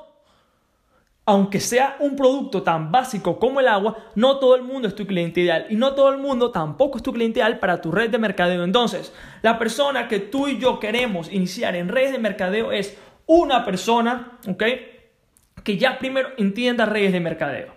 aunque 1.31 1.61
sea 1.61 1.95
un 2.01 2.17
producto 2.17 2.65
tan 2.65 2.91
básico 2.91 3.39
como 3.39 3.61
el 3.61 3.69
agua, 3.69 3.97
no 4.17 4.41
todo 4.41 4.57
el 4.57 4.63
mundo 4.63 4.89
es 4.89 4.97
tu 4.97 5.07
cliente 5.07 5.41
ideal 5.41 5.67
y 5.71 5.77
no 5.77 5.95
todo 5.95 6.09
el 6.09 6.19
mundo 6.19 6.51
tampoco 6.51 6.97
es 6.97 7.05
tu 7.05 7.13
cliente 7.13 7.39
ideal 7.39 7.61
para 7.61 7.81
tu 7.81 7.93
red 7.93 8.11
de 8.11 8.19
mercadeo. 8.19 8.65
Entonces, 8.65 9.13
la 9.41 9.57
persona 9.57 10.09
que 10.09 10.19
tú 10.19 10.49
y 10.49 10.59
yo 10.59 10.81
queremos 10.81 11.33
iniciar 11.33 11.77
en 11.77 11.89
redes 11.89 12.11
de 12.11 12.19
mercadeo 12.19 12.73
es 12.73 12.99
una 13.27 13.65
persona, 13.65 14.39
¿ok? 14.49 14.65
Que 15.63 15.79
ya 15.79 16.01
primero 16.01 16.31
entienda 16.37 16.85
redes 16.85 17.13
de 17.13 17.21
mercadeo. 17.21 17.77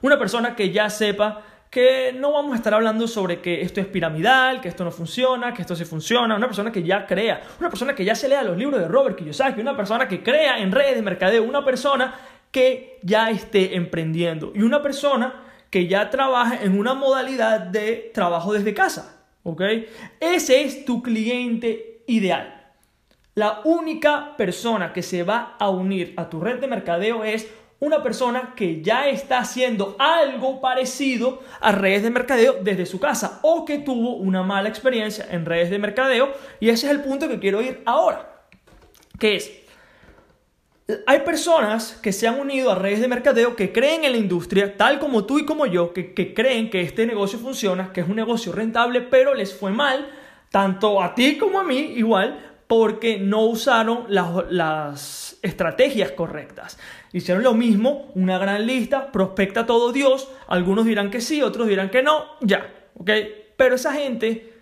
Una 0.00 0.16
persona 0.16 0.54
que 0.54 0.70
ya 0.70 0.88
sepa 0.88 1.42
que 1.72 2.12
no 2.12 2.32
vamos 2.32 2.52
a 2.52 2.56
estar 2.56 2.74
hablando 2.74 3.08
sobre 3.08 3.40
que 3.40 3.62
esto 3.62 3.80
es 3.80 3.86
piramidal, 3.86 4.60
que 4.60 4.68
esto 4.68 4.84
no 4.84 4.90
funciona, 4.90 5.54
que 5.54 5.62
esto 5.62 5.74
sí 5.74 5.86
funciona, 5.86 6.36
una 6.36 6.46
persona 6.46 6.70
que 6.70 6.82
ya 6.82 7.06
crea, 7.06 7.40
una 7.58 7.70
persona 7.70 7.94
que 7.94 8.04
ya 8.04 8.14
se 8.14 8.28
lea 8.28 8.42
los 8.42 8.58
libros 8.58 8.78
de 8.78 8.86
Robert 8.86 9.16
Kiyosaki, 9.16 9.58
una 9.58 9.74
persona 9.74 10.06
que 10.06 10.22
crea 10.22 10.58
en 10.58 10.70
redes 10.70 10.94
de 10.94 11.00
mercadeo, 11.00 11.42
una 11.42 11.64
persona 11.64 12.14
que 12.52 13.00
ya 13.02 13.30
esté 13.30 13.74
emprendiendo 13.74 14.52
y 14.54 14.62
una 14.62 14.82
persona 14.82 15.42
que 15.70 15.88
ya 15.88 16.10
trabaje 16.10 16.64
en 16.64 16.78
una 16.78 16.94
modalidad 16.94 17.58
de 17.58 18.10
trabajo 18.14 18.52
desde 18.52 18.74
casa. 18.74 19.24
¿Ok? 19.42 19.62
Ese 20.20 20.62
es 20.62 20.84
tu 20.84 21.02
cliente 21.02 22.04
ideal. 22.06 22.70
La 23.34 23.62
única 23.64 24.36
persona 24.36 24.92
que 24.92 25.02
se 25.02 25.22
va 25.22 25.56
a 25.58 25.70
unir 25.70 26.12
a 26.18 26.28
tu 26.28 26.40
red 26.40 26.60
de 26.60 26.66
mercadeo 26.66 27.24
es 27.24 27.48
una 27.80 28.02
persona 28.02 28.52
que 28.54 28.82
ya 28.82 29.08
está 29.08 29.38
haciendo 29.38 29.96
algo 29.98 30.60
parecido 30.60 31.42
a 31.60 31.72
redes 31.72 32.02
de 32.02 32.10
mercadeo 32.10 32.58
desde 32.62 32.86
su 32.86 33.00
casa 33.00 33.40
o 33.42 33.64
que 33.64 33.78
tuvo 33.78 34.16
una 34.16 34.42
mala 34.42 34.68
experiencia 34.68 35.26
en 35.30 35.46
redes 35.46 35.70
de 35.70 35.78
mercadeo 35.78 36.32
y 36.60 36.68
ese 36.68 36.86
es 36.86 36.92
el 36.92 37.00
punto 37.00 37.28
que 37.28 37.40
quiero 37.40 37.60
ir 37.62 37.82
ahora, 37.86 38.44
que 39.18 39.36
es 39.36 39.61
hay 41.06 41.20
personas 41.20 41.98
que 42.02 42.12
se 42.12 42.26
han 42.26 42.40
unido 42.40 42.70
a 42.70 42.74
redes 42.74 43.00
de 43.00 43.08
mercadeo 43.08 43.54
que 43.54 43.72
creen 43.72 44.04
en 44.04 44.12
la 44.12 44.18
industria, 44.18 44.76
tal 44.76 44.98
como 44.98 45.24
tú 45.24 45.38
y 45.38 45.44
como 45.44 45.66
yo, 45.66 45.92
que, 45.92 46.34
creen 46.34 46.70
que 46.70 46.80
este 46.80 47.06
negocio 47.06 47.38
funciona, 47.38 47.92
que 47.92 48.00
es 48.00 48.08
un 48.08 48.16
negocio 48.16 48.52
rentable, 48.52 49.00
pero 49.00 49.34
les 49.34 49.54
fue 49.54 49.70
mal, 49.70 50.08
tanto 50.50 51.02
a 51.02 51.14
ti 51.14 51.38
como 51.38 51.60
a 51.60 51.64
mí 51.64 51.78
igual, 51.96 52.38
porque 52.66 53.18
no 53.18 53.42
usaron 53.42 54.06
las, 54.08 55.38
estrategias 55.42 56.12
correctas. 56.12 56.78
Hicieron 57.12 57.42
lo 57.42 57.54
mismo, 57.54 58.10
una 58.14 58.38
gran 58.38 58.64
lista, 58.66 59.10
prospecta 59.10 59.66
todo 59.66 59.92
Dios, 59.92 60.28
algunos 60.46 60.86
dirán 60.86 61.10
que 61.10 61.20
sí, 61.20 61.42
otros 61.42 61.68
dirán 61.68 61.90
que 61.90 62.02
no, 62.02 62.24
ya, 62.40 62.72
¿ok? 62.94 63.10
Pero 63.56 63.74
esa 63.74 63.92
gente, 63.92 64.52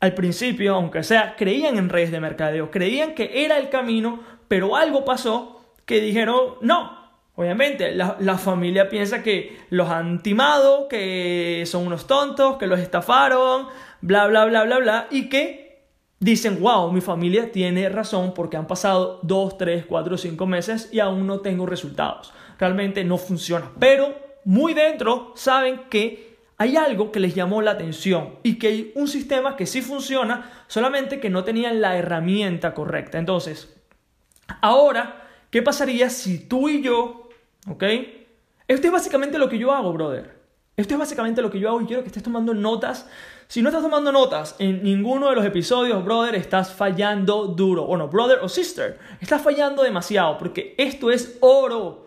al 0.00 0.14
principio, 0.14 0.74
aunque 0.74 1.02
sea, 1.02 1.36
creían 1.36 1.76
en 1.76 1.90
redes 1.90 2.10
de 2.10 2.20
mercadeo, 2.20 2.70
creían 2.70 3.14
que 3.14 3.44
era 3.44 3.58
el 3.58 3.68
camino, 3.68 4.20
pero 4.48 4.76
algo 4.76 5.04
pasó 5.04 5.59
que 5.90 6.00
dijeron 6.00 6.54
no. 6.60 7.00
Obviamente, 7.34 7.92
la, 7.96 8.38
familia 8.38 8.88
piensa 8.88 9.24
que 9.24 9.58
los 9.70 9.88
han 9.88 10.22
timado, 10.22 10.86
que 10.86 11.64
son 11.66 11.84
unos 11.84 12.06
tontos, 12.06 12.58
que 12.58 12.68
los 12.68 12.78
estafaron, 12.78 13.66
bla, 14.00 14.28
bla, 14.28 14.44
bla, 14.44 14.62
bla, 14.62 14.78
bla, 14.78 15.06
y 15.10 15.28
que 15.28 15.88
dicen, 16.20 16.60
wow, 16.60 16.92
mi 16.92 17.00
familia 17.00 17.50
tiene 17.50 17.88
razón 17.88 18.34
porque 18.34 18.56
han 18.56 18.68
pasado 18.68 19.18
2, 19.24 19.58
3, 19.58 19.86
4, 19.86 20.16
5 20.16 20.46
meses 20.46 20.90
y 20.92 21.00
aún 21.00 21.26
no 21.26 21.40
tengo 21.40 21.66
resultados. 21.66 22.32
Realmente 22.56 23.02
no 23.02 23.18
funciona. 23.18 23.72
Pero 23.80 24.14
muy 24.44 24.74
dentro 24.74 25.32
saben 25.34 25.88
que 25.90 26.36
hay 26.56 26.76
algo 26.76 27.10
que 27.10 27.18
les 27.18 27.34
llamó 27.34 27.62
la 27.62 27.72
atención 27.72 28.36
y 28.44 28.60
que 28.60 28.68
hay 28.68 28.92
un 28.94 29.08
sistema 29.08 29.56
que 29.56 29.66
sí 29.66 29.82
funciona, 29.82 30.52
solamente 30.68 31.18
que 31.18 31.30
no 31.30 31.42
tenían 31.42 31.80
la 31.80 31.96
herramienta 31.96 32.74
correcta. 32.74 33.18
Entonces, 33.18 33.76
ahora 34.60 35.20
¿Qué 35.50 35.62
pasaría 35.62 36.08
si 36.10 36.38
tú 36.38 36.68
y 36.68 36.82
yo, 36.82 37.28
ok? 37.68 37.84
Esto 38.68 38.86
es 38.86 38.92
básicamente 38.92 39.38
lo 39.38 39.48
que 39.48 39.58
yo 39.58 39.72
hago, 39.72 39.92
brother. 39.92 40.38
Esto 40.76 40.94
es 40.94 41.00
básicamente 41.00 41.42
lo 41.42 41.50
que 41.50 41.58
yo 41.58 41.68
hago 41.68 41.80
y 41.82 41.86
quiero 41.86 42.02
que 42.02 42.08
estés 42.08 42.22
tomando 42.22 42.54
notas. 42.54 43.06
Si 43.48 43.60
no 43.60 43.68
estás 43.68 43.82
tomando 43.82 44.12
notas 44.12 44.54
en 44.60 44.82
ninguno 44.82 45.28
de 45.28 45.34
los 45.34 45.44
episodios, 45.44 46.04
brother, 46.04 46.36
estás 46.36 46.72
fallando 46.72 47.48
duro. 47.48 47.84
Bueno, 47.84 48.08
brother 48.08 48.38
o 48.42 48.48
sister, 48.48 48.98
estás 49.20 49.42
fallando 49.42 49.82
demasiado 49.82 50.38
porque 50.38 50.74
esto 50.78 51.10
es 51.10 51.36
oro. 51.40 52.06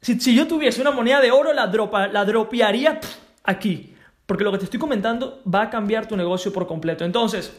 Si, 0.00 0.34
yo 0.34 0.46
tuviese 0.46 0.80
una 0.80 0.92
moneda 0.92 1.20
de 1.20 1.30
oro, 1.30 1.52
la, 1.52 1.66
dropa, 1.66 2.06
la 2.06 2.24
dropearía 2.24 3.00
aquí. 3.42 3.96
Porque 4.26 4.44
lo 4.44 4.52
que 4.52 4.58
te 4.58 4.64
estoy 4.64 4.80
comentando 4.80 5.42
va 5.52 5.62
a 5.62 5.70
cambiar 5.70 6.06
tu 6.06 6.16
negocio 6.16 6.52
por 6.52 6.66
completo. 6.66 7.04
Entonces, 7.04 7.54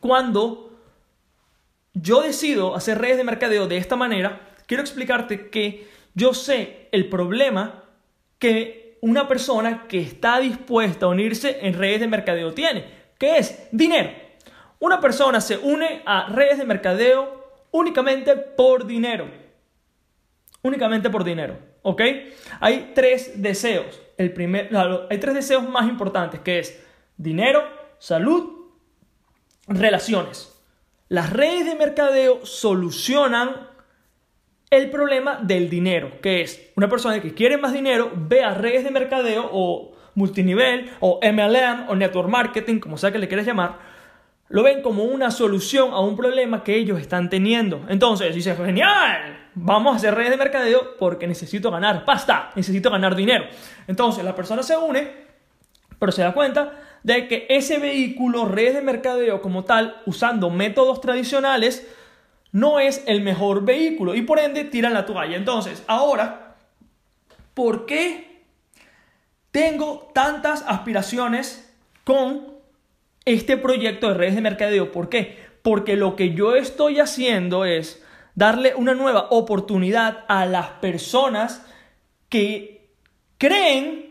cuando 0.00 0.65
yo 2.00 2.20
decido 2.20 2.76
hacer 2.76 2.98
redes 2.98 3.16
de 3.16 3.24
mercadeo 3.24 3.66
de 3.66 3.78
esta 3.78 3.96
manera, 3.96 4.40
quiero 4.66 4.82
explicarte 4.82 5.48
que 5.48 5.88
yo 6.14 6.34
sé 6.34 6.88
el 6.92 7.08
problema 7.08 7.84
que 8.38 8.98
una 9.00 9.28
persona 9.28 9.86
que 9.88 10.00
está 10.00 10.38
dispuesta 10.40 11.06
a 11.06 11.08
unirse 11.08 11.58
en 11.62 11.74
redes 11.74 12.00
de 12.00 12.06
mercadeo 12.06 12.52
tiene, 12.52 12.84
que 13.18 13.38
es 13.38 13.68
dinero. 13.72 14.10
Una 14.78 15.00
persona 15.00 15.40
se 15.40 15.56
une 15.56 16.02
a 16.04 16.28
redes 16.28 16.58
de 16.58 16.64
mercadeo 16.64 17.64
únicamente 17.70 18.36
por 18.36 18.86
dinero. 18.86 19.28
Únicamente 20.60 21.08
por 21.08 21.24
dinero, 21.24 21.56
¿ok? 21.82 22.02
Hay 22.60 22.92
tres 22.94 23.40
deseos. 23.40 24.02
El 24.18 24.32
primer, 24.32 24.70
hay 25.08 25.18
tres 25.18 25.34
deseos 25.34 25.66
más 25.66 25.88
importantes, 25.88 26.40
que 26.40 26.58
es 26.58 26.82
dinero, 27.16 27.62
salud, 27.98 28.70
relaciones. 29.68 30.55
Las 31.08 31.32
redes 31.32 31.66
de 31.66 31.76
mercadeo 31.76 32.44
solucionan 32.44 33.68
el 34.70 34.90
problema 34.90 35.38
del 35.40 35.70
dinero, 35.70 36.20
que 36.20 36.40
es 36.40 36.72
una 36.74 36.88
persona 36.88 37.20
que 37.20 37.34
quiere 37.34 37.56
más 37.58 37.72
dinero, 37.72 38.10
ve 38.14 38.42
a 38.42 38.54
redes 38.54 38.82
de 38.82 38.90
mercadeo 38.90 39.48
o 39.52 39.92
multinivel 40.16 40.90
o 40.98 41.20
MLM 41.22 41.88
o 41.88 41.94
network 41.94 42.28
marketing, 42.28 42.80
como 42.80 42.98
sea 42.98 43.12
que 43.12 43.18
le 43.18 43.28
quieras 43.28 43.46
llamar, 43.46 43.78
lo 44.48 44.62
ven 44.62 44.82
como 44.82 45.04
una 45.04 45.30
solución 45.30 45.92
a 45.92 46.00
un 46.00 46.16
problema 46.16 46.64
que 46.64 46.76
ellos 46.76 47.00
están 47.00 47.30
teniendo. 47.30 47.84
Entonces 47.88 48.34
dice, 48.34 48.56
genial, 48.56 49.50
vamos 49.54 49.92
a 49.92 49.96
hacer 49.96 50.14
redes 50.14 50.30
de 50.30 50.36
mercadeo 50.36 50.96
porque 50.98 51.28
necesito 51.28 51.70
ganar 51.70 52.04
pasta, 52.04 52.50
necesito 52.56 52.90
ganar 52.90 53.14
dinero. 53.14 53.44
Entonces 53.86 54.24
la 54.24 54.34
persona 54.34 54.62
se 54.64 54.76
une, 54.76 55.08
pero 55.98 56.10
se 56.10 56.22
da 56.22 56.32
cuenta 56.32 56.72
de 57.06 57.28
que 57.28 57.46
ese 57.50 57.78
vehículo, 57.78 58.46
redes 58.46 58.74
de 58.74 58.82
mercadeo 58.82 59.40
como 59.40 59.64
tal, 59.64 60.02
usando 60.06 60.50
métodos 60.50 61.00
tradicionales, 61.00 61.86
no 62.50 62.80
es 62.80 63.04
el 63.06 63.20
mejor 63.20 63.64
vehículo 63.64 64.16
y 64.16 64.22
por 64.22 64.40
ende 64.40 64.64
tiran 64.64 64.92
la 64.92 65.06
toalla. 65.06 65.36
Entonces, 65.36 65.84
ahora, 65.86 66.56
¿por 67.54 67.86
qué 67.86 68.42
tengo 69.52 70.10
tantas 70.14 70.64
aspiraciones 70.66 71.72
con 72.02 72.54
este 73.24 73.56
proyecto 73.56 74.08
de 74.08 74.14
redes 74.14 74.34
de 74.34 74.40
mercadeo? 74.40 74.90
¿Por 74.90 75.08
qué? 75.08 75.38
Porque 75.62 75.94
lo 75.94 76.16
que 76.16 76.34
yo 76.34 76.56
estoy 76.56 76.98
haciendo 76.98 77.64
es 77.64 78.04
darle 78.34 78.74
una 78.74 78.94
nueva 78.94 79.28
oportunidad 79.30 80.24
a 80.26 80.44
las 80.44 80.70
personas 80.80 81.64
que 82.28 82.90
creen 83.38 84.05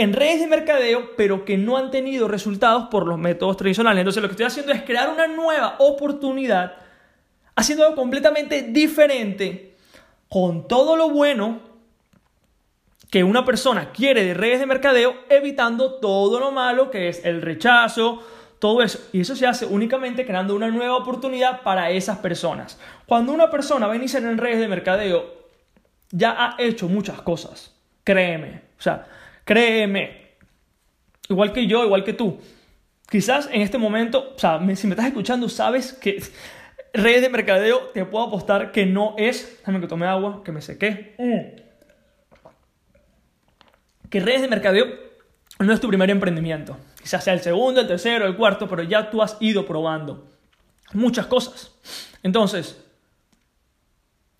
en 0.00 0.14
redes 0.14 0.40
de 0.40 0.46
mercadeo, 0.46 1.14
pero 1.14 1.44
que 1.44 1.58
no 1.58 1.76
han 1.76 1.90
tenido 1.90 2.26
resultados 2.26 2.88
por 2.90 3.06
los 3.06 3.18
métodos 3.18 3.58
tradicionales. 3.58 4.00
Entonces 4.00 4.22
lo 4.22 4.28
que 4.28 4.32
estoy 4.32 4.46
haciendo 4.46 4.72
es 4.72 4.82
crear 4.82 5.10
una 5.10 5.26
nueva 5.26 5.76
oportunidad 5.78 6.74
haciendo 7.54 7.84
algo 7.84 7.96
completamente 7.96 8.62
diferente 8.62 9.76
con 10.28 10.66
todo 10.66 10.96
lo 10.96 11.10
bueno 11.10 11.60
que 13.10 13.24
una 13.24 13.44
persona 13.44 13.90
quiere 13.92 14.24
de 14.24 14.32
redes 14.32 14.60
de 14.60 14.66
mercadeo, 14.66 15.14
evitando 15.28 15.94
todo 15.94 16.40
lo 16.40 16.50
malo 16.50 16.90
que 16.90 17.08
es 17.08 17.22
el 17.24 17.42
rechazo, 17.42 18.22
todo 18.58 18.82
eso. 18.82 19.00
Y 19.12 19.20
eso 19.20 19.36
se 19.36 19.46
hace 19.46 19.66
únicamente 19.66 20.24
creando 20.24 20.54
una 20.54 20.68
nueva 20.68 20.96
oportunidad 20.96 21.60
para 21.62 21.90
esas 21.90 22.18
personas. 22.18 22.78
Cuando 23.04 23.32
una 23.32 23.50
persona 23.50 23.86
va 23.86 23.92
a 23.92 23.96
iniciar 23.96 24.22
en 24.22 24.38
redes 24.38 24.60
de 24.60 24.68
mercadeo, 24.68 25.26
ya 26.10 26.36
ha 26.38 26.54
hecho 26.58 26.88
muchas 26.88 27.20
cosas. 27.20 27.74
Créeme. 28.04 28.62
O 28.78 28.82
sea, 28.82 29.06
créeme. 29.50 30.36
Igual 31.28 31.52
que 31.52 31.66
yo, 31.66 31.84
igual 31.84 32.04
que 32.04 32.12
tú. 32.12 32.38
Quizás 33.10 33.48
en 33.50 33.62
este 33.62 33.78
momento, 33.78 34.34
o 34.36 34.38
sea, 34.38 34.60
si 34.76 34.86
me 34.86 34.92
estás 34.92 35.06
escuchando, 35.06 35.48
sabes 35.48 35.92
que 35.92 36.22
redes 36.92 37.22
de 37.22 37.28
mercadeo, 37.30 37.88
te 37.92 38.04
puedo 38.04 38.26
apostar 38.26 38.70
que 38.70 38.86
no 38.86 39.16
es. 39.18 39.58
Déjame 39.58 39.80
que 39.80 39.88
tome 39.88 40.06
agua, 40.06 40.42
que 40.44 40.52
me 40.52 40.62
sequé. 40.62 41.16
Mm. 41.18 41.62
Que 44.08 44.20
redes 44.20 44.42
de 44.42 44.46
mercadeo 44.46 44.86
no 45.58 45.72
es 45.72 45.80
tu 45.80 45.88
primer 45.88 46.10
emprendimiento. 46.10 46.76
Quizás 47.02 47.24
sea 47.24 47.34
el 47.34 47.40
segundo, 47.40 47.80
el 47.80 47.88
tercero, 47.88 48.26
el 48.26 48.36
cuarto, 48.36 48.68
pero 48.68 48.84
ya 48.84 49.10
tú 49.10 49.20
has 49.20 49.36
ido 49.40 49.66
probando 49.66 50.30
muchas 50.92 51.26
cosas. 51.26 51.74
Entonces, 52.22 52.80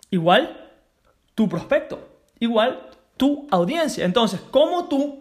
igual 0.09 0.71
tu 1.35 1.49
prospecto, 1.49 1.99
igual 2.39 2.90
tu 3.21 3.47
audiencia. 3.51 4.03
Entonces, 4.03 4.41
¿cómo 4.49 4.87
tú 4.87 5.19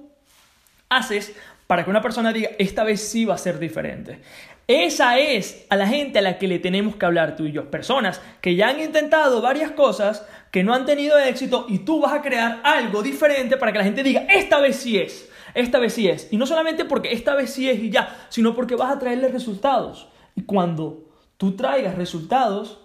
haces 0.89 1.35
para 1.67 1.85
que 1.85 1.91
una 1.91 2.01
persona 2.01 2.33
diga, 2.33 2.49
esta 2.59 2.83
vez 2.83 3.07
sí 3.07 3.27
va 3.27 3.35
a 3.35 3.39
ser 3.39 3.59
diferente? 3.59 4.23
Esa 4.67 5.19
es 5.19 5.67
a 5.69 5.77
la 5.77 5.87
gente 5.87 6.19
a 6.19 6.23
la 6.23 6.39
que 6.39 6.49
le 6.49 6.59
tenemos 6.59 6.97
que 6.97 7.05
hablar 7.05 7.37
tú 7.37 7.45
y 7.45 7.53
yo. 7.53 7.71
Personas 7.71 8.23
que 8.41 8.57
ya 8.57 8.71
han 8.71 8.81
intentado 8.81 9.43
varias 9.43 9.73
cosas, 9.73 10.27
que 10.51 10.65
no 10.65 10.73
han 10.73 10.87
tenido 10.87 11.19
éxito 11.19 11.67
y 11.69 11.81
tú 11.81 12.01
vas 12.01 12.15
a 12.15 12.23
crear 12.23 12.63
algo 12.65 13.03
diferente 13.03 13.59
para 13.59 13.71
que 13.71 13.79
la 13.79 13.85
gente 13.85 14.03
diga, 14.03 14.23
esta 14.31 14.61
vez 14.61 14.77
sí 14.77 14.97
es, 14.97 15.29
esta 15.53 15.79
vez 15.79 15.93
sí 15.93 16.09
es. 16.09 16.29
Y 16.31 16.39
no 16.39 16.47
solamente 16.47 16.87
porque 16.87 17.13
esta 17.13 17.35
vez 17.35 17.51
sí 17.51 17.69
es 17.69 17.79
y 17.81 17.91
ya, 17.91 18.17
sino 18.31 18.55
porque 18.55 18.77
vas 18.77 18.93
a 18.97 18.99
traerle 18.99 19.29
resultados. 19.29 20.09
Y 20.35 20.45
cuando 20.45 21.05
tú 21.37 21.55
traigas 21.55 21.97
resultados 21.97 22.79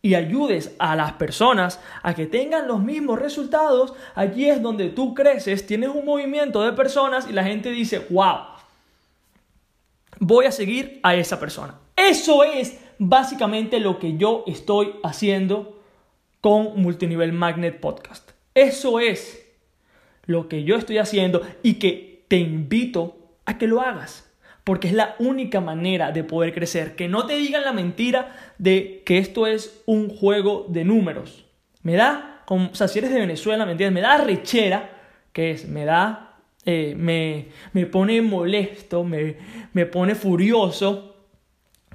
y 0.00 0.14
ayudes 0.14 0.74
a 0.78 0.94
las 0.96 1.12
personas 1.14 1.80
a 2.02 2.14
que 2.14 2.26
tengan 2.26 2.68
los 2.68 2.80
mismos 2.80 3.18
resultados, 3.18 3.94
allí 4.14 4.48
es 4.48 4.62
donde 4.62 4.90
tú 4.90 5.14
creces, 5.14 5.66
tienes 5.66 5.90
un 5.90 6.04
movimiento 6.04 6.62
de 6.62 6.72
personas 6.72 7.28
y 7.28 7.32
la 7.32 7.44
gente 7.44 7.70
dice, 7.70 8.06
wow 8.10 8.58
voy 10.20 10.46
a 10.46 10.52
seguir 10.52 11.00
a 11.02 11.14
esa 11.14 11.38
persona. 11.40 11.78
Eso 11.96 12.44
es 12.44 12.78
básicamente 12.98 13.80
lo 13.80 13.98
que 13.98 14.16
yo 14.16 14.44
estoy 14.46 14.94
haciendo 15.02 15.80
con 16.40 16.80
Multinivel 16.80 17.32
Magnet 17.32 17.80
Podcast. 17.80 18.30
Eso 18.54 19.00
es 19.00 19.44
lo 20.24 20.48
que 20.48 20.64
yo 20.64 20.76
estoy 20.76 20.98
haciendo 20.98 21.42
y 21.62 21.74
que 21.74 22.24
te 22.28 22.36
invito 22.36 23.16
a 23.44 23.58
que 23.58 23.66
lo 23.66 23.80
hagas. 23.80 24.27
Porque 24.68 24.88
es 24.88 24.92
la 24.92 25.16
única 25.18 25.62
manera 25.62 26.12
de 26.12 26.24
poder 26.24 26.52
crecer. 26.52 26.94
Que 26.94 27.08
no 27.08 27.24
te 27.24 27.36
digan 27.36 27.64
la 27.64 27.72
mentira 27.72 28.36
de 28.58 29.02
que 29.06 29.16
esto 29.16 29.46
es 29.46 29.82
un 29.86 30.10
juego 30.10 30.66
de 30.68 30.84
números. 30.84 31.46
Me 31.80 31.94
da, 31.94 32.42
o 32.46 32.68
si 32.74 32.98
eres 32.98 33.10
de 33.10 33.18
Venezuela, 33.18 33.64
¿me 33.64 33.72
entiendes? 33.72 33.94
Me 33.94 34.06
da 34.06 34.18
rechera, 34.18 34.90
que 35.32 35.52
es, 35.52 35.66
me 35.66 35.86
da 35.86 36.36
eh, 36.66 36.94
me, 36.98 37.48
me, 37.72 37.86
pone 37.86 38.20
molesto, 38.20 39.04
me, 39.04 39.38
me 39.72 39.86
pone 39.86 40.14
furioso 40.14 41.16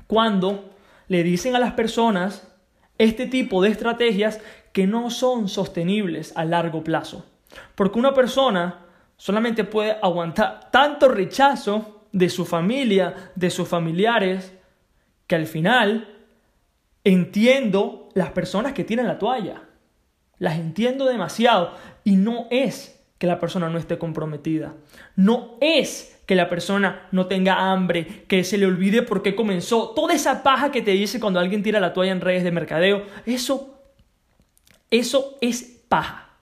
cuando 0.08 0.74
le 1.10 1.22
dicen 1.22 1.56
a 1.56 1.60
las 1.60 1.74
personas 1.74 2.52
este 2.98 3.28
tipo 3.28 3.62
de 3.62 3.70
estrategias 3.70 4.42
que 4.72 4.88
no 4.88 5.12
son 5.12 5.48
sostenibles 5.48 6.36
a 6.36 6.44
largo 6.44 6.84
plazo. 6.84 7.24
Porque 7.76 8.00
una 8.00 8.16
persona 8.16 8.80
solamente 9.16 9.64
puede 9.64 9.96
aguantar 10.02 10.72
tanto 10.72 11.08
rechazo 11.08 12.00
de 12.14 12.30
su 12.30 12.46
familia, 12.46 13.32
de 13.36 13.50
sus 13.50 13.68
familiares, 13.68 14.54
que 15.28 15.36
al 15.36 15.48
final 15.48 16.08
entiendo 17.04 18.10
las 18.14 18.30
personas 18.30 18.72
que 18.72 18.86
tienen 18.86 19.08
la 19.08 19.20
toalla. 19.20 19.64
Las 20.38 20.58
entiendo 20.58 21.06
demasiado 21.06 21.74
y 22.04 22.16
no 22.16 22.48
es 22.50 23.04
que 23.18 23.28
la 23.28 23.40
persona 23.40 23.70
no 23.70 23.78
esté 23.78 23.98
comprometida. 23.98 24.76
No 25.16 25.58
es 25.60 26.22
que 26.26 26.36
la 26.36 26.50
persona 26.50 27.08
no 27.12 27.28
tenga 27.28 27.72
hambre, 27.72 28.26
que 28.28 28.44
se 28.44 28.58
le 28.58 28.66
olvide 28.66 29.02
por 29.02 29.22
qué 29.22 29.36
comenzó. 29.36 29.90
Toda 29.90 30.14
esa 30.14 30.44
paja 30.44 30.72
que 30.72 30.82
te 30.82 30.92
dice 30.92 31.20
cuando 31.20 31.40
alguien 31.40 31.64
tira 31.64 31.80
la 31.80 31.94
toalla 31.94 32.12
en 32.12 32.22
redes 32.22 32.44
de 32.44 32.52
mercadeo, 32.52 33.06
eso, 33.26 33.82
eso 34.90 35.38
es 35.42 35.64
paja. 35.88 36.38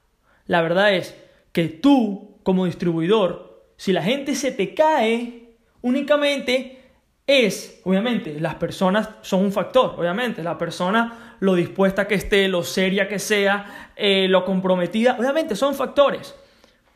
La 0.48 0.62
verdad 0.62 0.94
es 0.94 1.16
que 1.52 1.68
tú, 1.68 2.40
como 2.44 2.66
distribuidor, 2.66 3.64
si 3.78 3.94
la 3.94 4.04
gente 4.04 4.36
se 4.36 4.52
te 4.52 4.74
cae, 4.74 5.51
únicamente 5.82 6.82
es, 7.28 7.82
obviamente, 7.84 8.40
las 8.40 8.56
personas 8.56 9.10
son 9.22 9.46
un 9.46 9.52
factor, 9.52 9.96
obviamente, 9.98 10.44
la 10.44 10.58
persona, 10.58 11.36
lo 11.40 11.56
dispuesta 11.56 12.08
que 12.08 12.16
esté, 12.16 12.48
lo 12.48 12.64
seria 12.64 13.08
que 13.08 13.20
sea, 13.20 13.92
eh, 13.96 14.28
lo 14.28 14.44
comprometida, 14.44 15.16
obviamente 15.18 15.56
son 15.56 15.76
factores. 15.76 16.36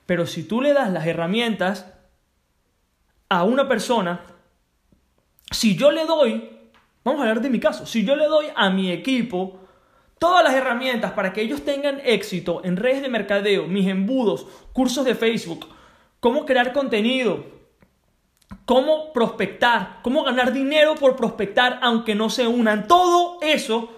Pero 0.06 0.26
si 0.28 0.44
tú 0.44 0.62
le 0.62 0.74
das 0.74 0.92
las 0.92 1.08
herramientas 1.08 1.92
a 3.30 3.44
una 3.44 3.68
persona, 3.68 4.22
si 5.52 5.76
yo 5.76 5.92
le 5.92 6.06
doy, 6.06 6.50
vamos 7.04 7.22
a 7.22 7.24
hablar 7.24 7.42
de 7.42 7.50
mi 7.50 7.60
caso, 7.60 7.86
si 7.86 8.06
yo 8.06 8.16
le 8.16 8.26
doy 8.26 8.48
a 8.56 8.70
mi 8.70 8.92
equipo 8.92 9.60
todas 10.20 10.44
las 10.44 10.54
herramientas 10.54 11.14
para 11.14 11.34
que 11.34 11.42
ellos 11.42 11.64
tengan 11.64 12.02
éxito 12.04 12.62
en 12.64 12.78
redes 12.78 13.02
de 13.02 13.10
mercadeo, 13.10 13.68
mis 13.68 13.88
embudos, 13.88 14.48
cursos 14.74 15.06
de 15.06 15.16
Facebook, 15.16 15.68
cómo 16.20 16.46
crear 16.46 16.74
contenido, 16.74 17.55
cómo 18.66 19.14
prospectar, 19.14 20.00
cómo 20.02 20.24
ganar 20.24 20.54
dinero 20.54 20.96
por 20.96 21.16
prospectar 21.16 21.80
aunque 21.82 22.16
no 22.16 22.30
se 22.30 22.48
unan, 22.48 22.88
todo 22.88 23.40
eso, 23.42 23.92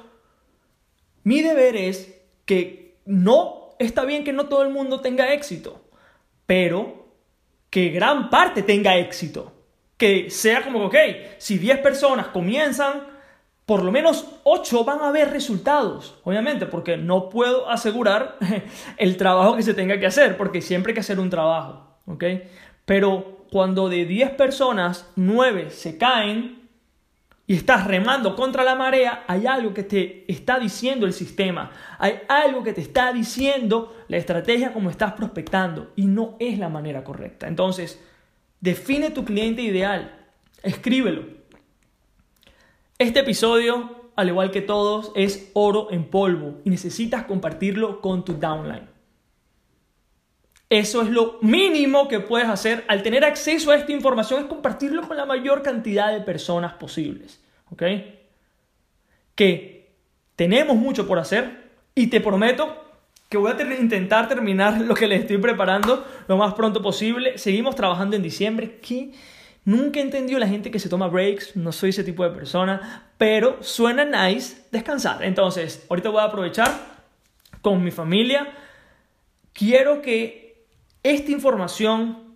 mi 1.24 1.42
deber 1.42 1.76
es 1.76 2.22
que 2.46 3.00
no 3.06 3.76
está 3.80 4.06
bien 4.06 4.24
que 4.24 4.34
no 4.34 4.48
todo 4.48 4.64
el 4.64 4.70
mundo 4.70 5.02
tenga 5.02 5.34
éxito 5.34 5.88
pero 6.48 7.10
que 7.70 7.90
gran 7.90 8.32
parte 8.32 8.64
tenga 8.64 8.98
éxito. 8.98 9.54
Que 9.98 10.32
sea 10.32 10.64
como, 10.64 10.86
ok, 10.86 10.96
si 11.38 11.60
10 11.60 11.80
personas 11.80 12.28
comienzan, 12.28 13.04
por 13.66 13.84
lo 13.84 13.92
menos 13.92 14.40
8 14.44 14.84
van 14.84 15.02
a 15.02 15.12
ver 15.12 15.30
resultados, 15.30 16.20
obviamente, 16.24 16.66
porque 16.66 16.98
no 16.98 17.30
puedo 17.30 17.70
asegurar 17.70 18.38
el 18.98 19.18
trabajo 19.18 19.58
que 19.58 19.64
se 19.64 19.74
tenga 19.74 20.00
que 20.00 20.06
hacer, 20.06 20.38
porque 20.38 20.62
siempre 20.62 20.92
hay 20.92 20.94
que 20.96 21.02
hacer 21.02 21.20
un 21.20 21.30
trabajo, 21.30 21.98
¿ok? 22.06 22.24
Pero 22.86 23.37
cuando 23.52 23.90
de 23.90 24.06
10 24.06 24.32
personas, 24.32 25.10
9 25.16 25.70
se 25.70 25.98
caen, 25.98 26.58
y 27.50 27.56
estás 27.56 27.88
remando 27.88 28.36
contra 28.36 28.66
la 28.66 28.76
marea, 28.76 29.24
hay 29.26 29.48
algo 29.48 29.74
que 29.74 29.84
te 29.84 30.26
está 30.28 30.60
diciendo 30.60 31.06
el 31.06 31.14
sistema, 31.14 31.72
hay 31.98 32.20
algo 32.28 32.62
que 32.62 32.74
te 32.74 32.82
está 32.82 33.14
diciendo 33.14 33.96
la 34.10 34.18
estrategia 34.18 34.74
como 34.74 34.90
estás 34.90 35.14
prospectando 35.14 35.94
y 35.96 36.08
no 36.08 36.36
es 36.40 36.60
la 36.60 36.68
manera 36.68 37.06
correcta. 37.06 37.48
Entonces, 37.48 38.04
define 38.60 39.12
tu 39.12 39.24
cliente 39.24 39.62
ideal, 39.62 40.28
escríbelo. 40.62 41.24
Este 42.98 43.22
episodio, 43.22 44.10
al 44.18 44.28
igual 44.28 44.52
que 44.52 44.62
todos, 44.62 45.14
es 45.16 45.50
oro 45.54 45.88
en 45.92 46.04
polvo 46.04 46.60
y 46.66 46.70
necesitas 46.70 47.24
compartirlo 47.24 48.02
con 48.02 48.26
tu 48.26 48.34
downline. 48.34 48.90
Eso 50.70 51.02
es 51.02 51.10
lo 51.10 51.40
mínimo 51.42 52.08
que 52.08 52.20
puedes 52.20 52.50
hacer 52.50 52.84
al 52.88 53.04
tener 53.04 53.24
acceso 53.24 53.72
a 53.72 53.76
esta 53.76 53.92
información, 53.92 54.42
es 54.42 54.48
compartirlo 54.48 55.08
con 55.08 55.16
la 55.16 55.26
mayor 55.26 55.62
cantidad 55.62 56.12
de 56.12 56.22
personas 56.22 56.74
posibles. 56.74 57.42
¿Ok? 57.72 57.84
Que 59.36 59.92
tenemos 60.36 60.76
mucho 60.76 61.08
por 61.08 61.20
hacer 61.20 61.70
y 61.96 62.08
te 62.08 62.20
prometo 62.20 62.84
que 63.30 63.38
voy 63.38 63.52
a 63.52 63.80
intentar 63.80 64.28
terminar 64.28 64.82
lo 64.82 64.94
que 64.94 65.08
les 65.08 65.22
estoy 65.22 65.38
preparando 65.38 66.06
lo 66.28 66.38
más 66.38 66.54
pronto 66.54 66.82
posible. 66.82 67.38
Seguimos 67.38 67.76
trabajando 67.76 68.16
en 68.16 68.24
diciembre. 68.24 68.80
Qué 68.82 69.12
Nunca 69.68 70.00
he 70.00 70.40
la 70.40 70.48
gente 70.48 70.72
que 70.72 70.80
se 70.80 70.88
toma 70.88 71.10
breaks, 71.10 71.58
no 71.58 71.74
soy 71.74 71.90
ese 71.90 72.06
tipo 72.06 72.24
de 72.24 72.30
persona, 72.30 73.12
pero 73.18 73.62
suena 73.62 74.06
nice 74.06 74.64
descansar. 74.72 75.26
Entonces, 75.26 75.86
ahorita 75.90 76.08
voy 76.08 76.22
a 76.22 76.24
aprovechar 76.24 76.72
con 77.62 77.84
mi 77.84 77.92
familia. 77.92 78.48
Quiero 79.52 80.02
que 80.02 80.47
esta 81.12 81.32
información 81.32 82.36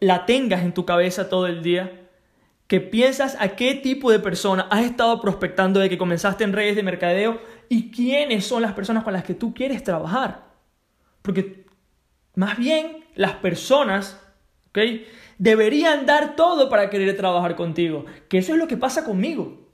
la 0.00 0.26
tengas 0.26 0.62
en 0.62 0.74
tu 0.74 0.84
cabeza 0.84 1.28
todo 1.28 1.46
el 1.46 1.62
día 1.62 2.08
que 2.68 2.80
piensas 2.80 3.36
a 3.40 3.56
qué 3.56 3.74
tipo 3.74 4.10
de 4.10 4.18
persona 4.18 4.68
has 4.70 4.84
estado 4.84 5.20
prospectando 5.20 5.80
de 5.80 5.88
que 5.88 5.96
comenzaste 5.96 6.44
en 6.44 6.52
redes 6.52 6.76
de 6.76 6.82
mercadeo 6.82 7.40
y 7.68 7.90
quiénes 7.90 8.44
son 8.44 8.62
las 8.62 8.74
personas 8.74 9.04
con 9.04 9.14
las 9.14 9.24
que 9.24 9.34
tú 9.34 9.54
quieres 9.54 9.82
trabajar. 9.82 10.48
Porque 11.22 11.66
más 12.34 12.58
bien 12.58 13.04
las 13.14 13.32
personas, 13.36 14.20
¿ok? 14.68 14.78
Deberían 15.38 16.04
dar 16.04 16.36
todo 16.36 16.68
para 16.68 16.90
querer 16.90 17.16
trabajar 17.16 17.56
contigo. 17.56 18.04
Que 18.28 18.38
eso 18.38 18.52
es 18.52 18.58
lo 18.58 18.68
que 18.68 18.76
pasa 18.76 19.04
conmigo. 19.04 19.72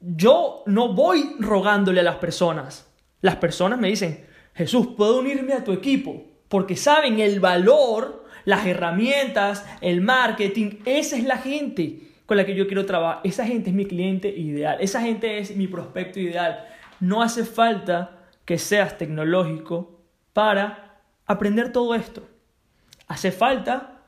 Yo 0.00 0.64
no 0.66 0.92
voy 0.92 1.36
rogándole 1.38 2.00
a 2.00 2.04
las 2.04 2.16
personas. 2.16 2.90
Las 3.20 3.36
personas 3.36 3.78
me 3.78 3.88
dicen, 3.88 4.26
Jesús, 4.54 4.88
puedo 4.96 5.20
unirme 5.20 5.54
a 5.54 5.64
tu 5.64 5.72
equipo. 5.72 6.24
Porque 6.48 6.76
saben 6.76 7.20
el 7.20 7.40
valor 7.40 8.22
las 8.44 8.66
herramientas, 8.66 9.64
el 9.80 10.00
marketing, 10.00 10.80
esa 10.84 11.16
es 11.16 11.24
la 11.24 11.38
gente 11.38 12.00
con 12.26 12.36
la 12.36 12.46
que 12.46 12.54
yo 12.54 12.66
quiero 12.66 12.86
trabajar. 12.86 13.20
Esa 13.24 13.46
gente 13.46 13.70
es 13.70 13.76
mi 13.76 13.86
cliente 13.86 14.28
ideal, 14.28 14.78
esa 14.80 15.00
gente 15.00 15.38
es 15.38 15.56
mi 15.56 15.66
prospecto 15.66 16.20
ideal. 16.20 16.64
No 17.00 17.22
hace 17.22 17.44
falta 17.44 18.18
que 18.44 18.58
seas 18.58 18.98
tecnológico 18.98 20.00
para 20.32 21.00
aprender 21.26 21.72
todo 21.72 21.94
esto. 21.94 22.28
Hace 23.06 23.32
falta 23.32 24.00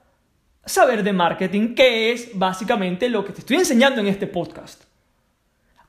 saber 0.65 1.03
de 1.03 1.13
marketing, 1.13 1.75
que 1.75 2.13
es 2.13 2.31
básicamente 2.35 3.09
lo 3.09 3.25
que 3.25 3.33
te 3.33 3.41
estoy 3.41 3.59
enseñando 3.59 4.01
en 4.01 4.07
este 4.07 4.27
podcast. 4.27 4.85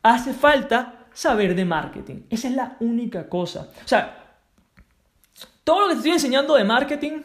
Hace 0.04 0.34
falta 0.34 1.08
saber 1.14 1.56
de 1.56 1.66
marketing. 1.66 2.24
Esa 2.30 2.48
es 2.50 2.56
la 2.56 2.76
única 2.80 3.30
cosa. 3.30 3.70
O 3.84 3.88
sea, 3.88 4.25
todo 5.66 5.82
lo 5.82 5.88
que 5.88 5.94
te 5.94 5.98
estoy 5.98 6.12
enseñando 6.14 6.56
de 6.56 6.64
marketing 6.64 7.24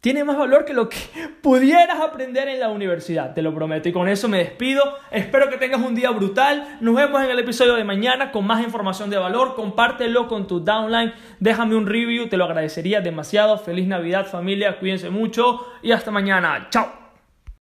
tiene 0.00 0.24
más 0.24 0.36
valor 0.36 0.64
que 0.64 0.72
lo 0.72 0.88
que 0.88 0.98
pudieras 1.42 2.00
aprender 2.00 2.48
en 2.48 2.58
la 2.58 2.70
universidad, 2.70 3.34
te 3.34 3.42
lo 3.42 3.54
prometo. 3.54 3.88
Y 3.88 3.92
con 3.92 4.08
eso 4.08 4.28
me 4.28 4.38
despido. 4.38 4.82
Espero 5.10 5.48
que 5.48 5.58
tengas 5.58 5.80
un 5.80 5.94
día 5.94 6.10
brutal. 6.10 6.78
Nos 6.80 6.96
vemos 6.96 7.22
en 7.22 7.30
el 7.30 7.38
episodio 7.38 7.74
de 7.74 7.84
mañana 7.84 8.32
con 8.32 8.46
más 8.46 8.64
información 8.64 9.10
de 9.10 9.18
valor. 9.18 9.54
Compártelo 9.54 10.26
con 10.26 10.46
tu 10.46 10.60
downline. 10.60 11.12
Déjame 11.38 11.76
un 11.76 11.86
review, 11.86 12.28
te 12.28 12.36
lo 12.36 12.44
agradecería 12.44 13.00
demasiado. 13.00 13.58
Feliz 13.58 13.86
Navidad 13.86 14.26
familia, 14.26 14.78
cuídense 14.80 15.10
mucho 15.10 15.60
y 15.82 15.92
hasta 15.92 16.10
mañana. 16.10 16.66
Chao. 16.70 17.01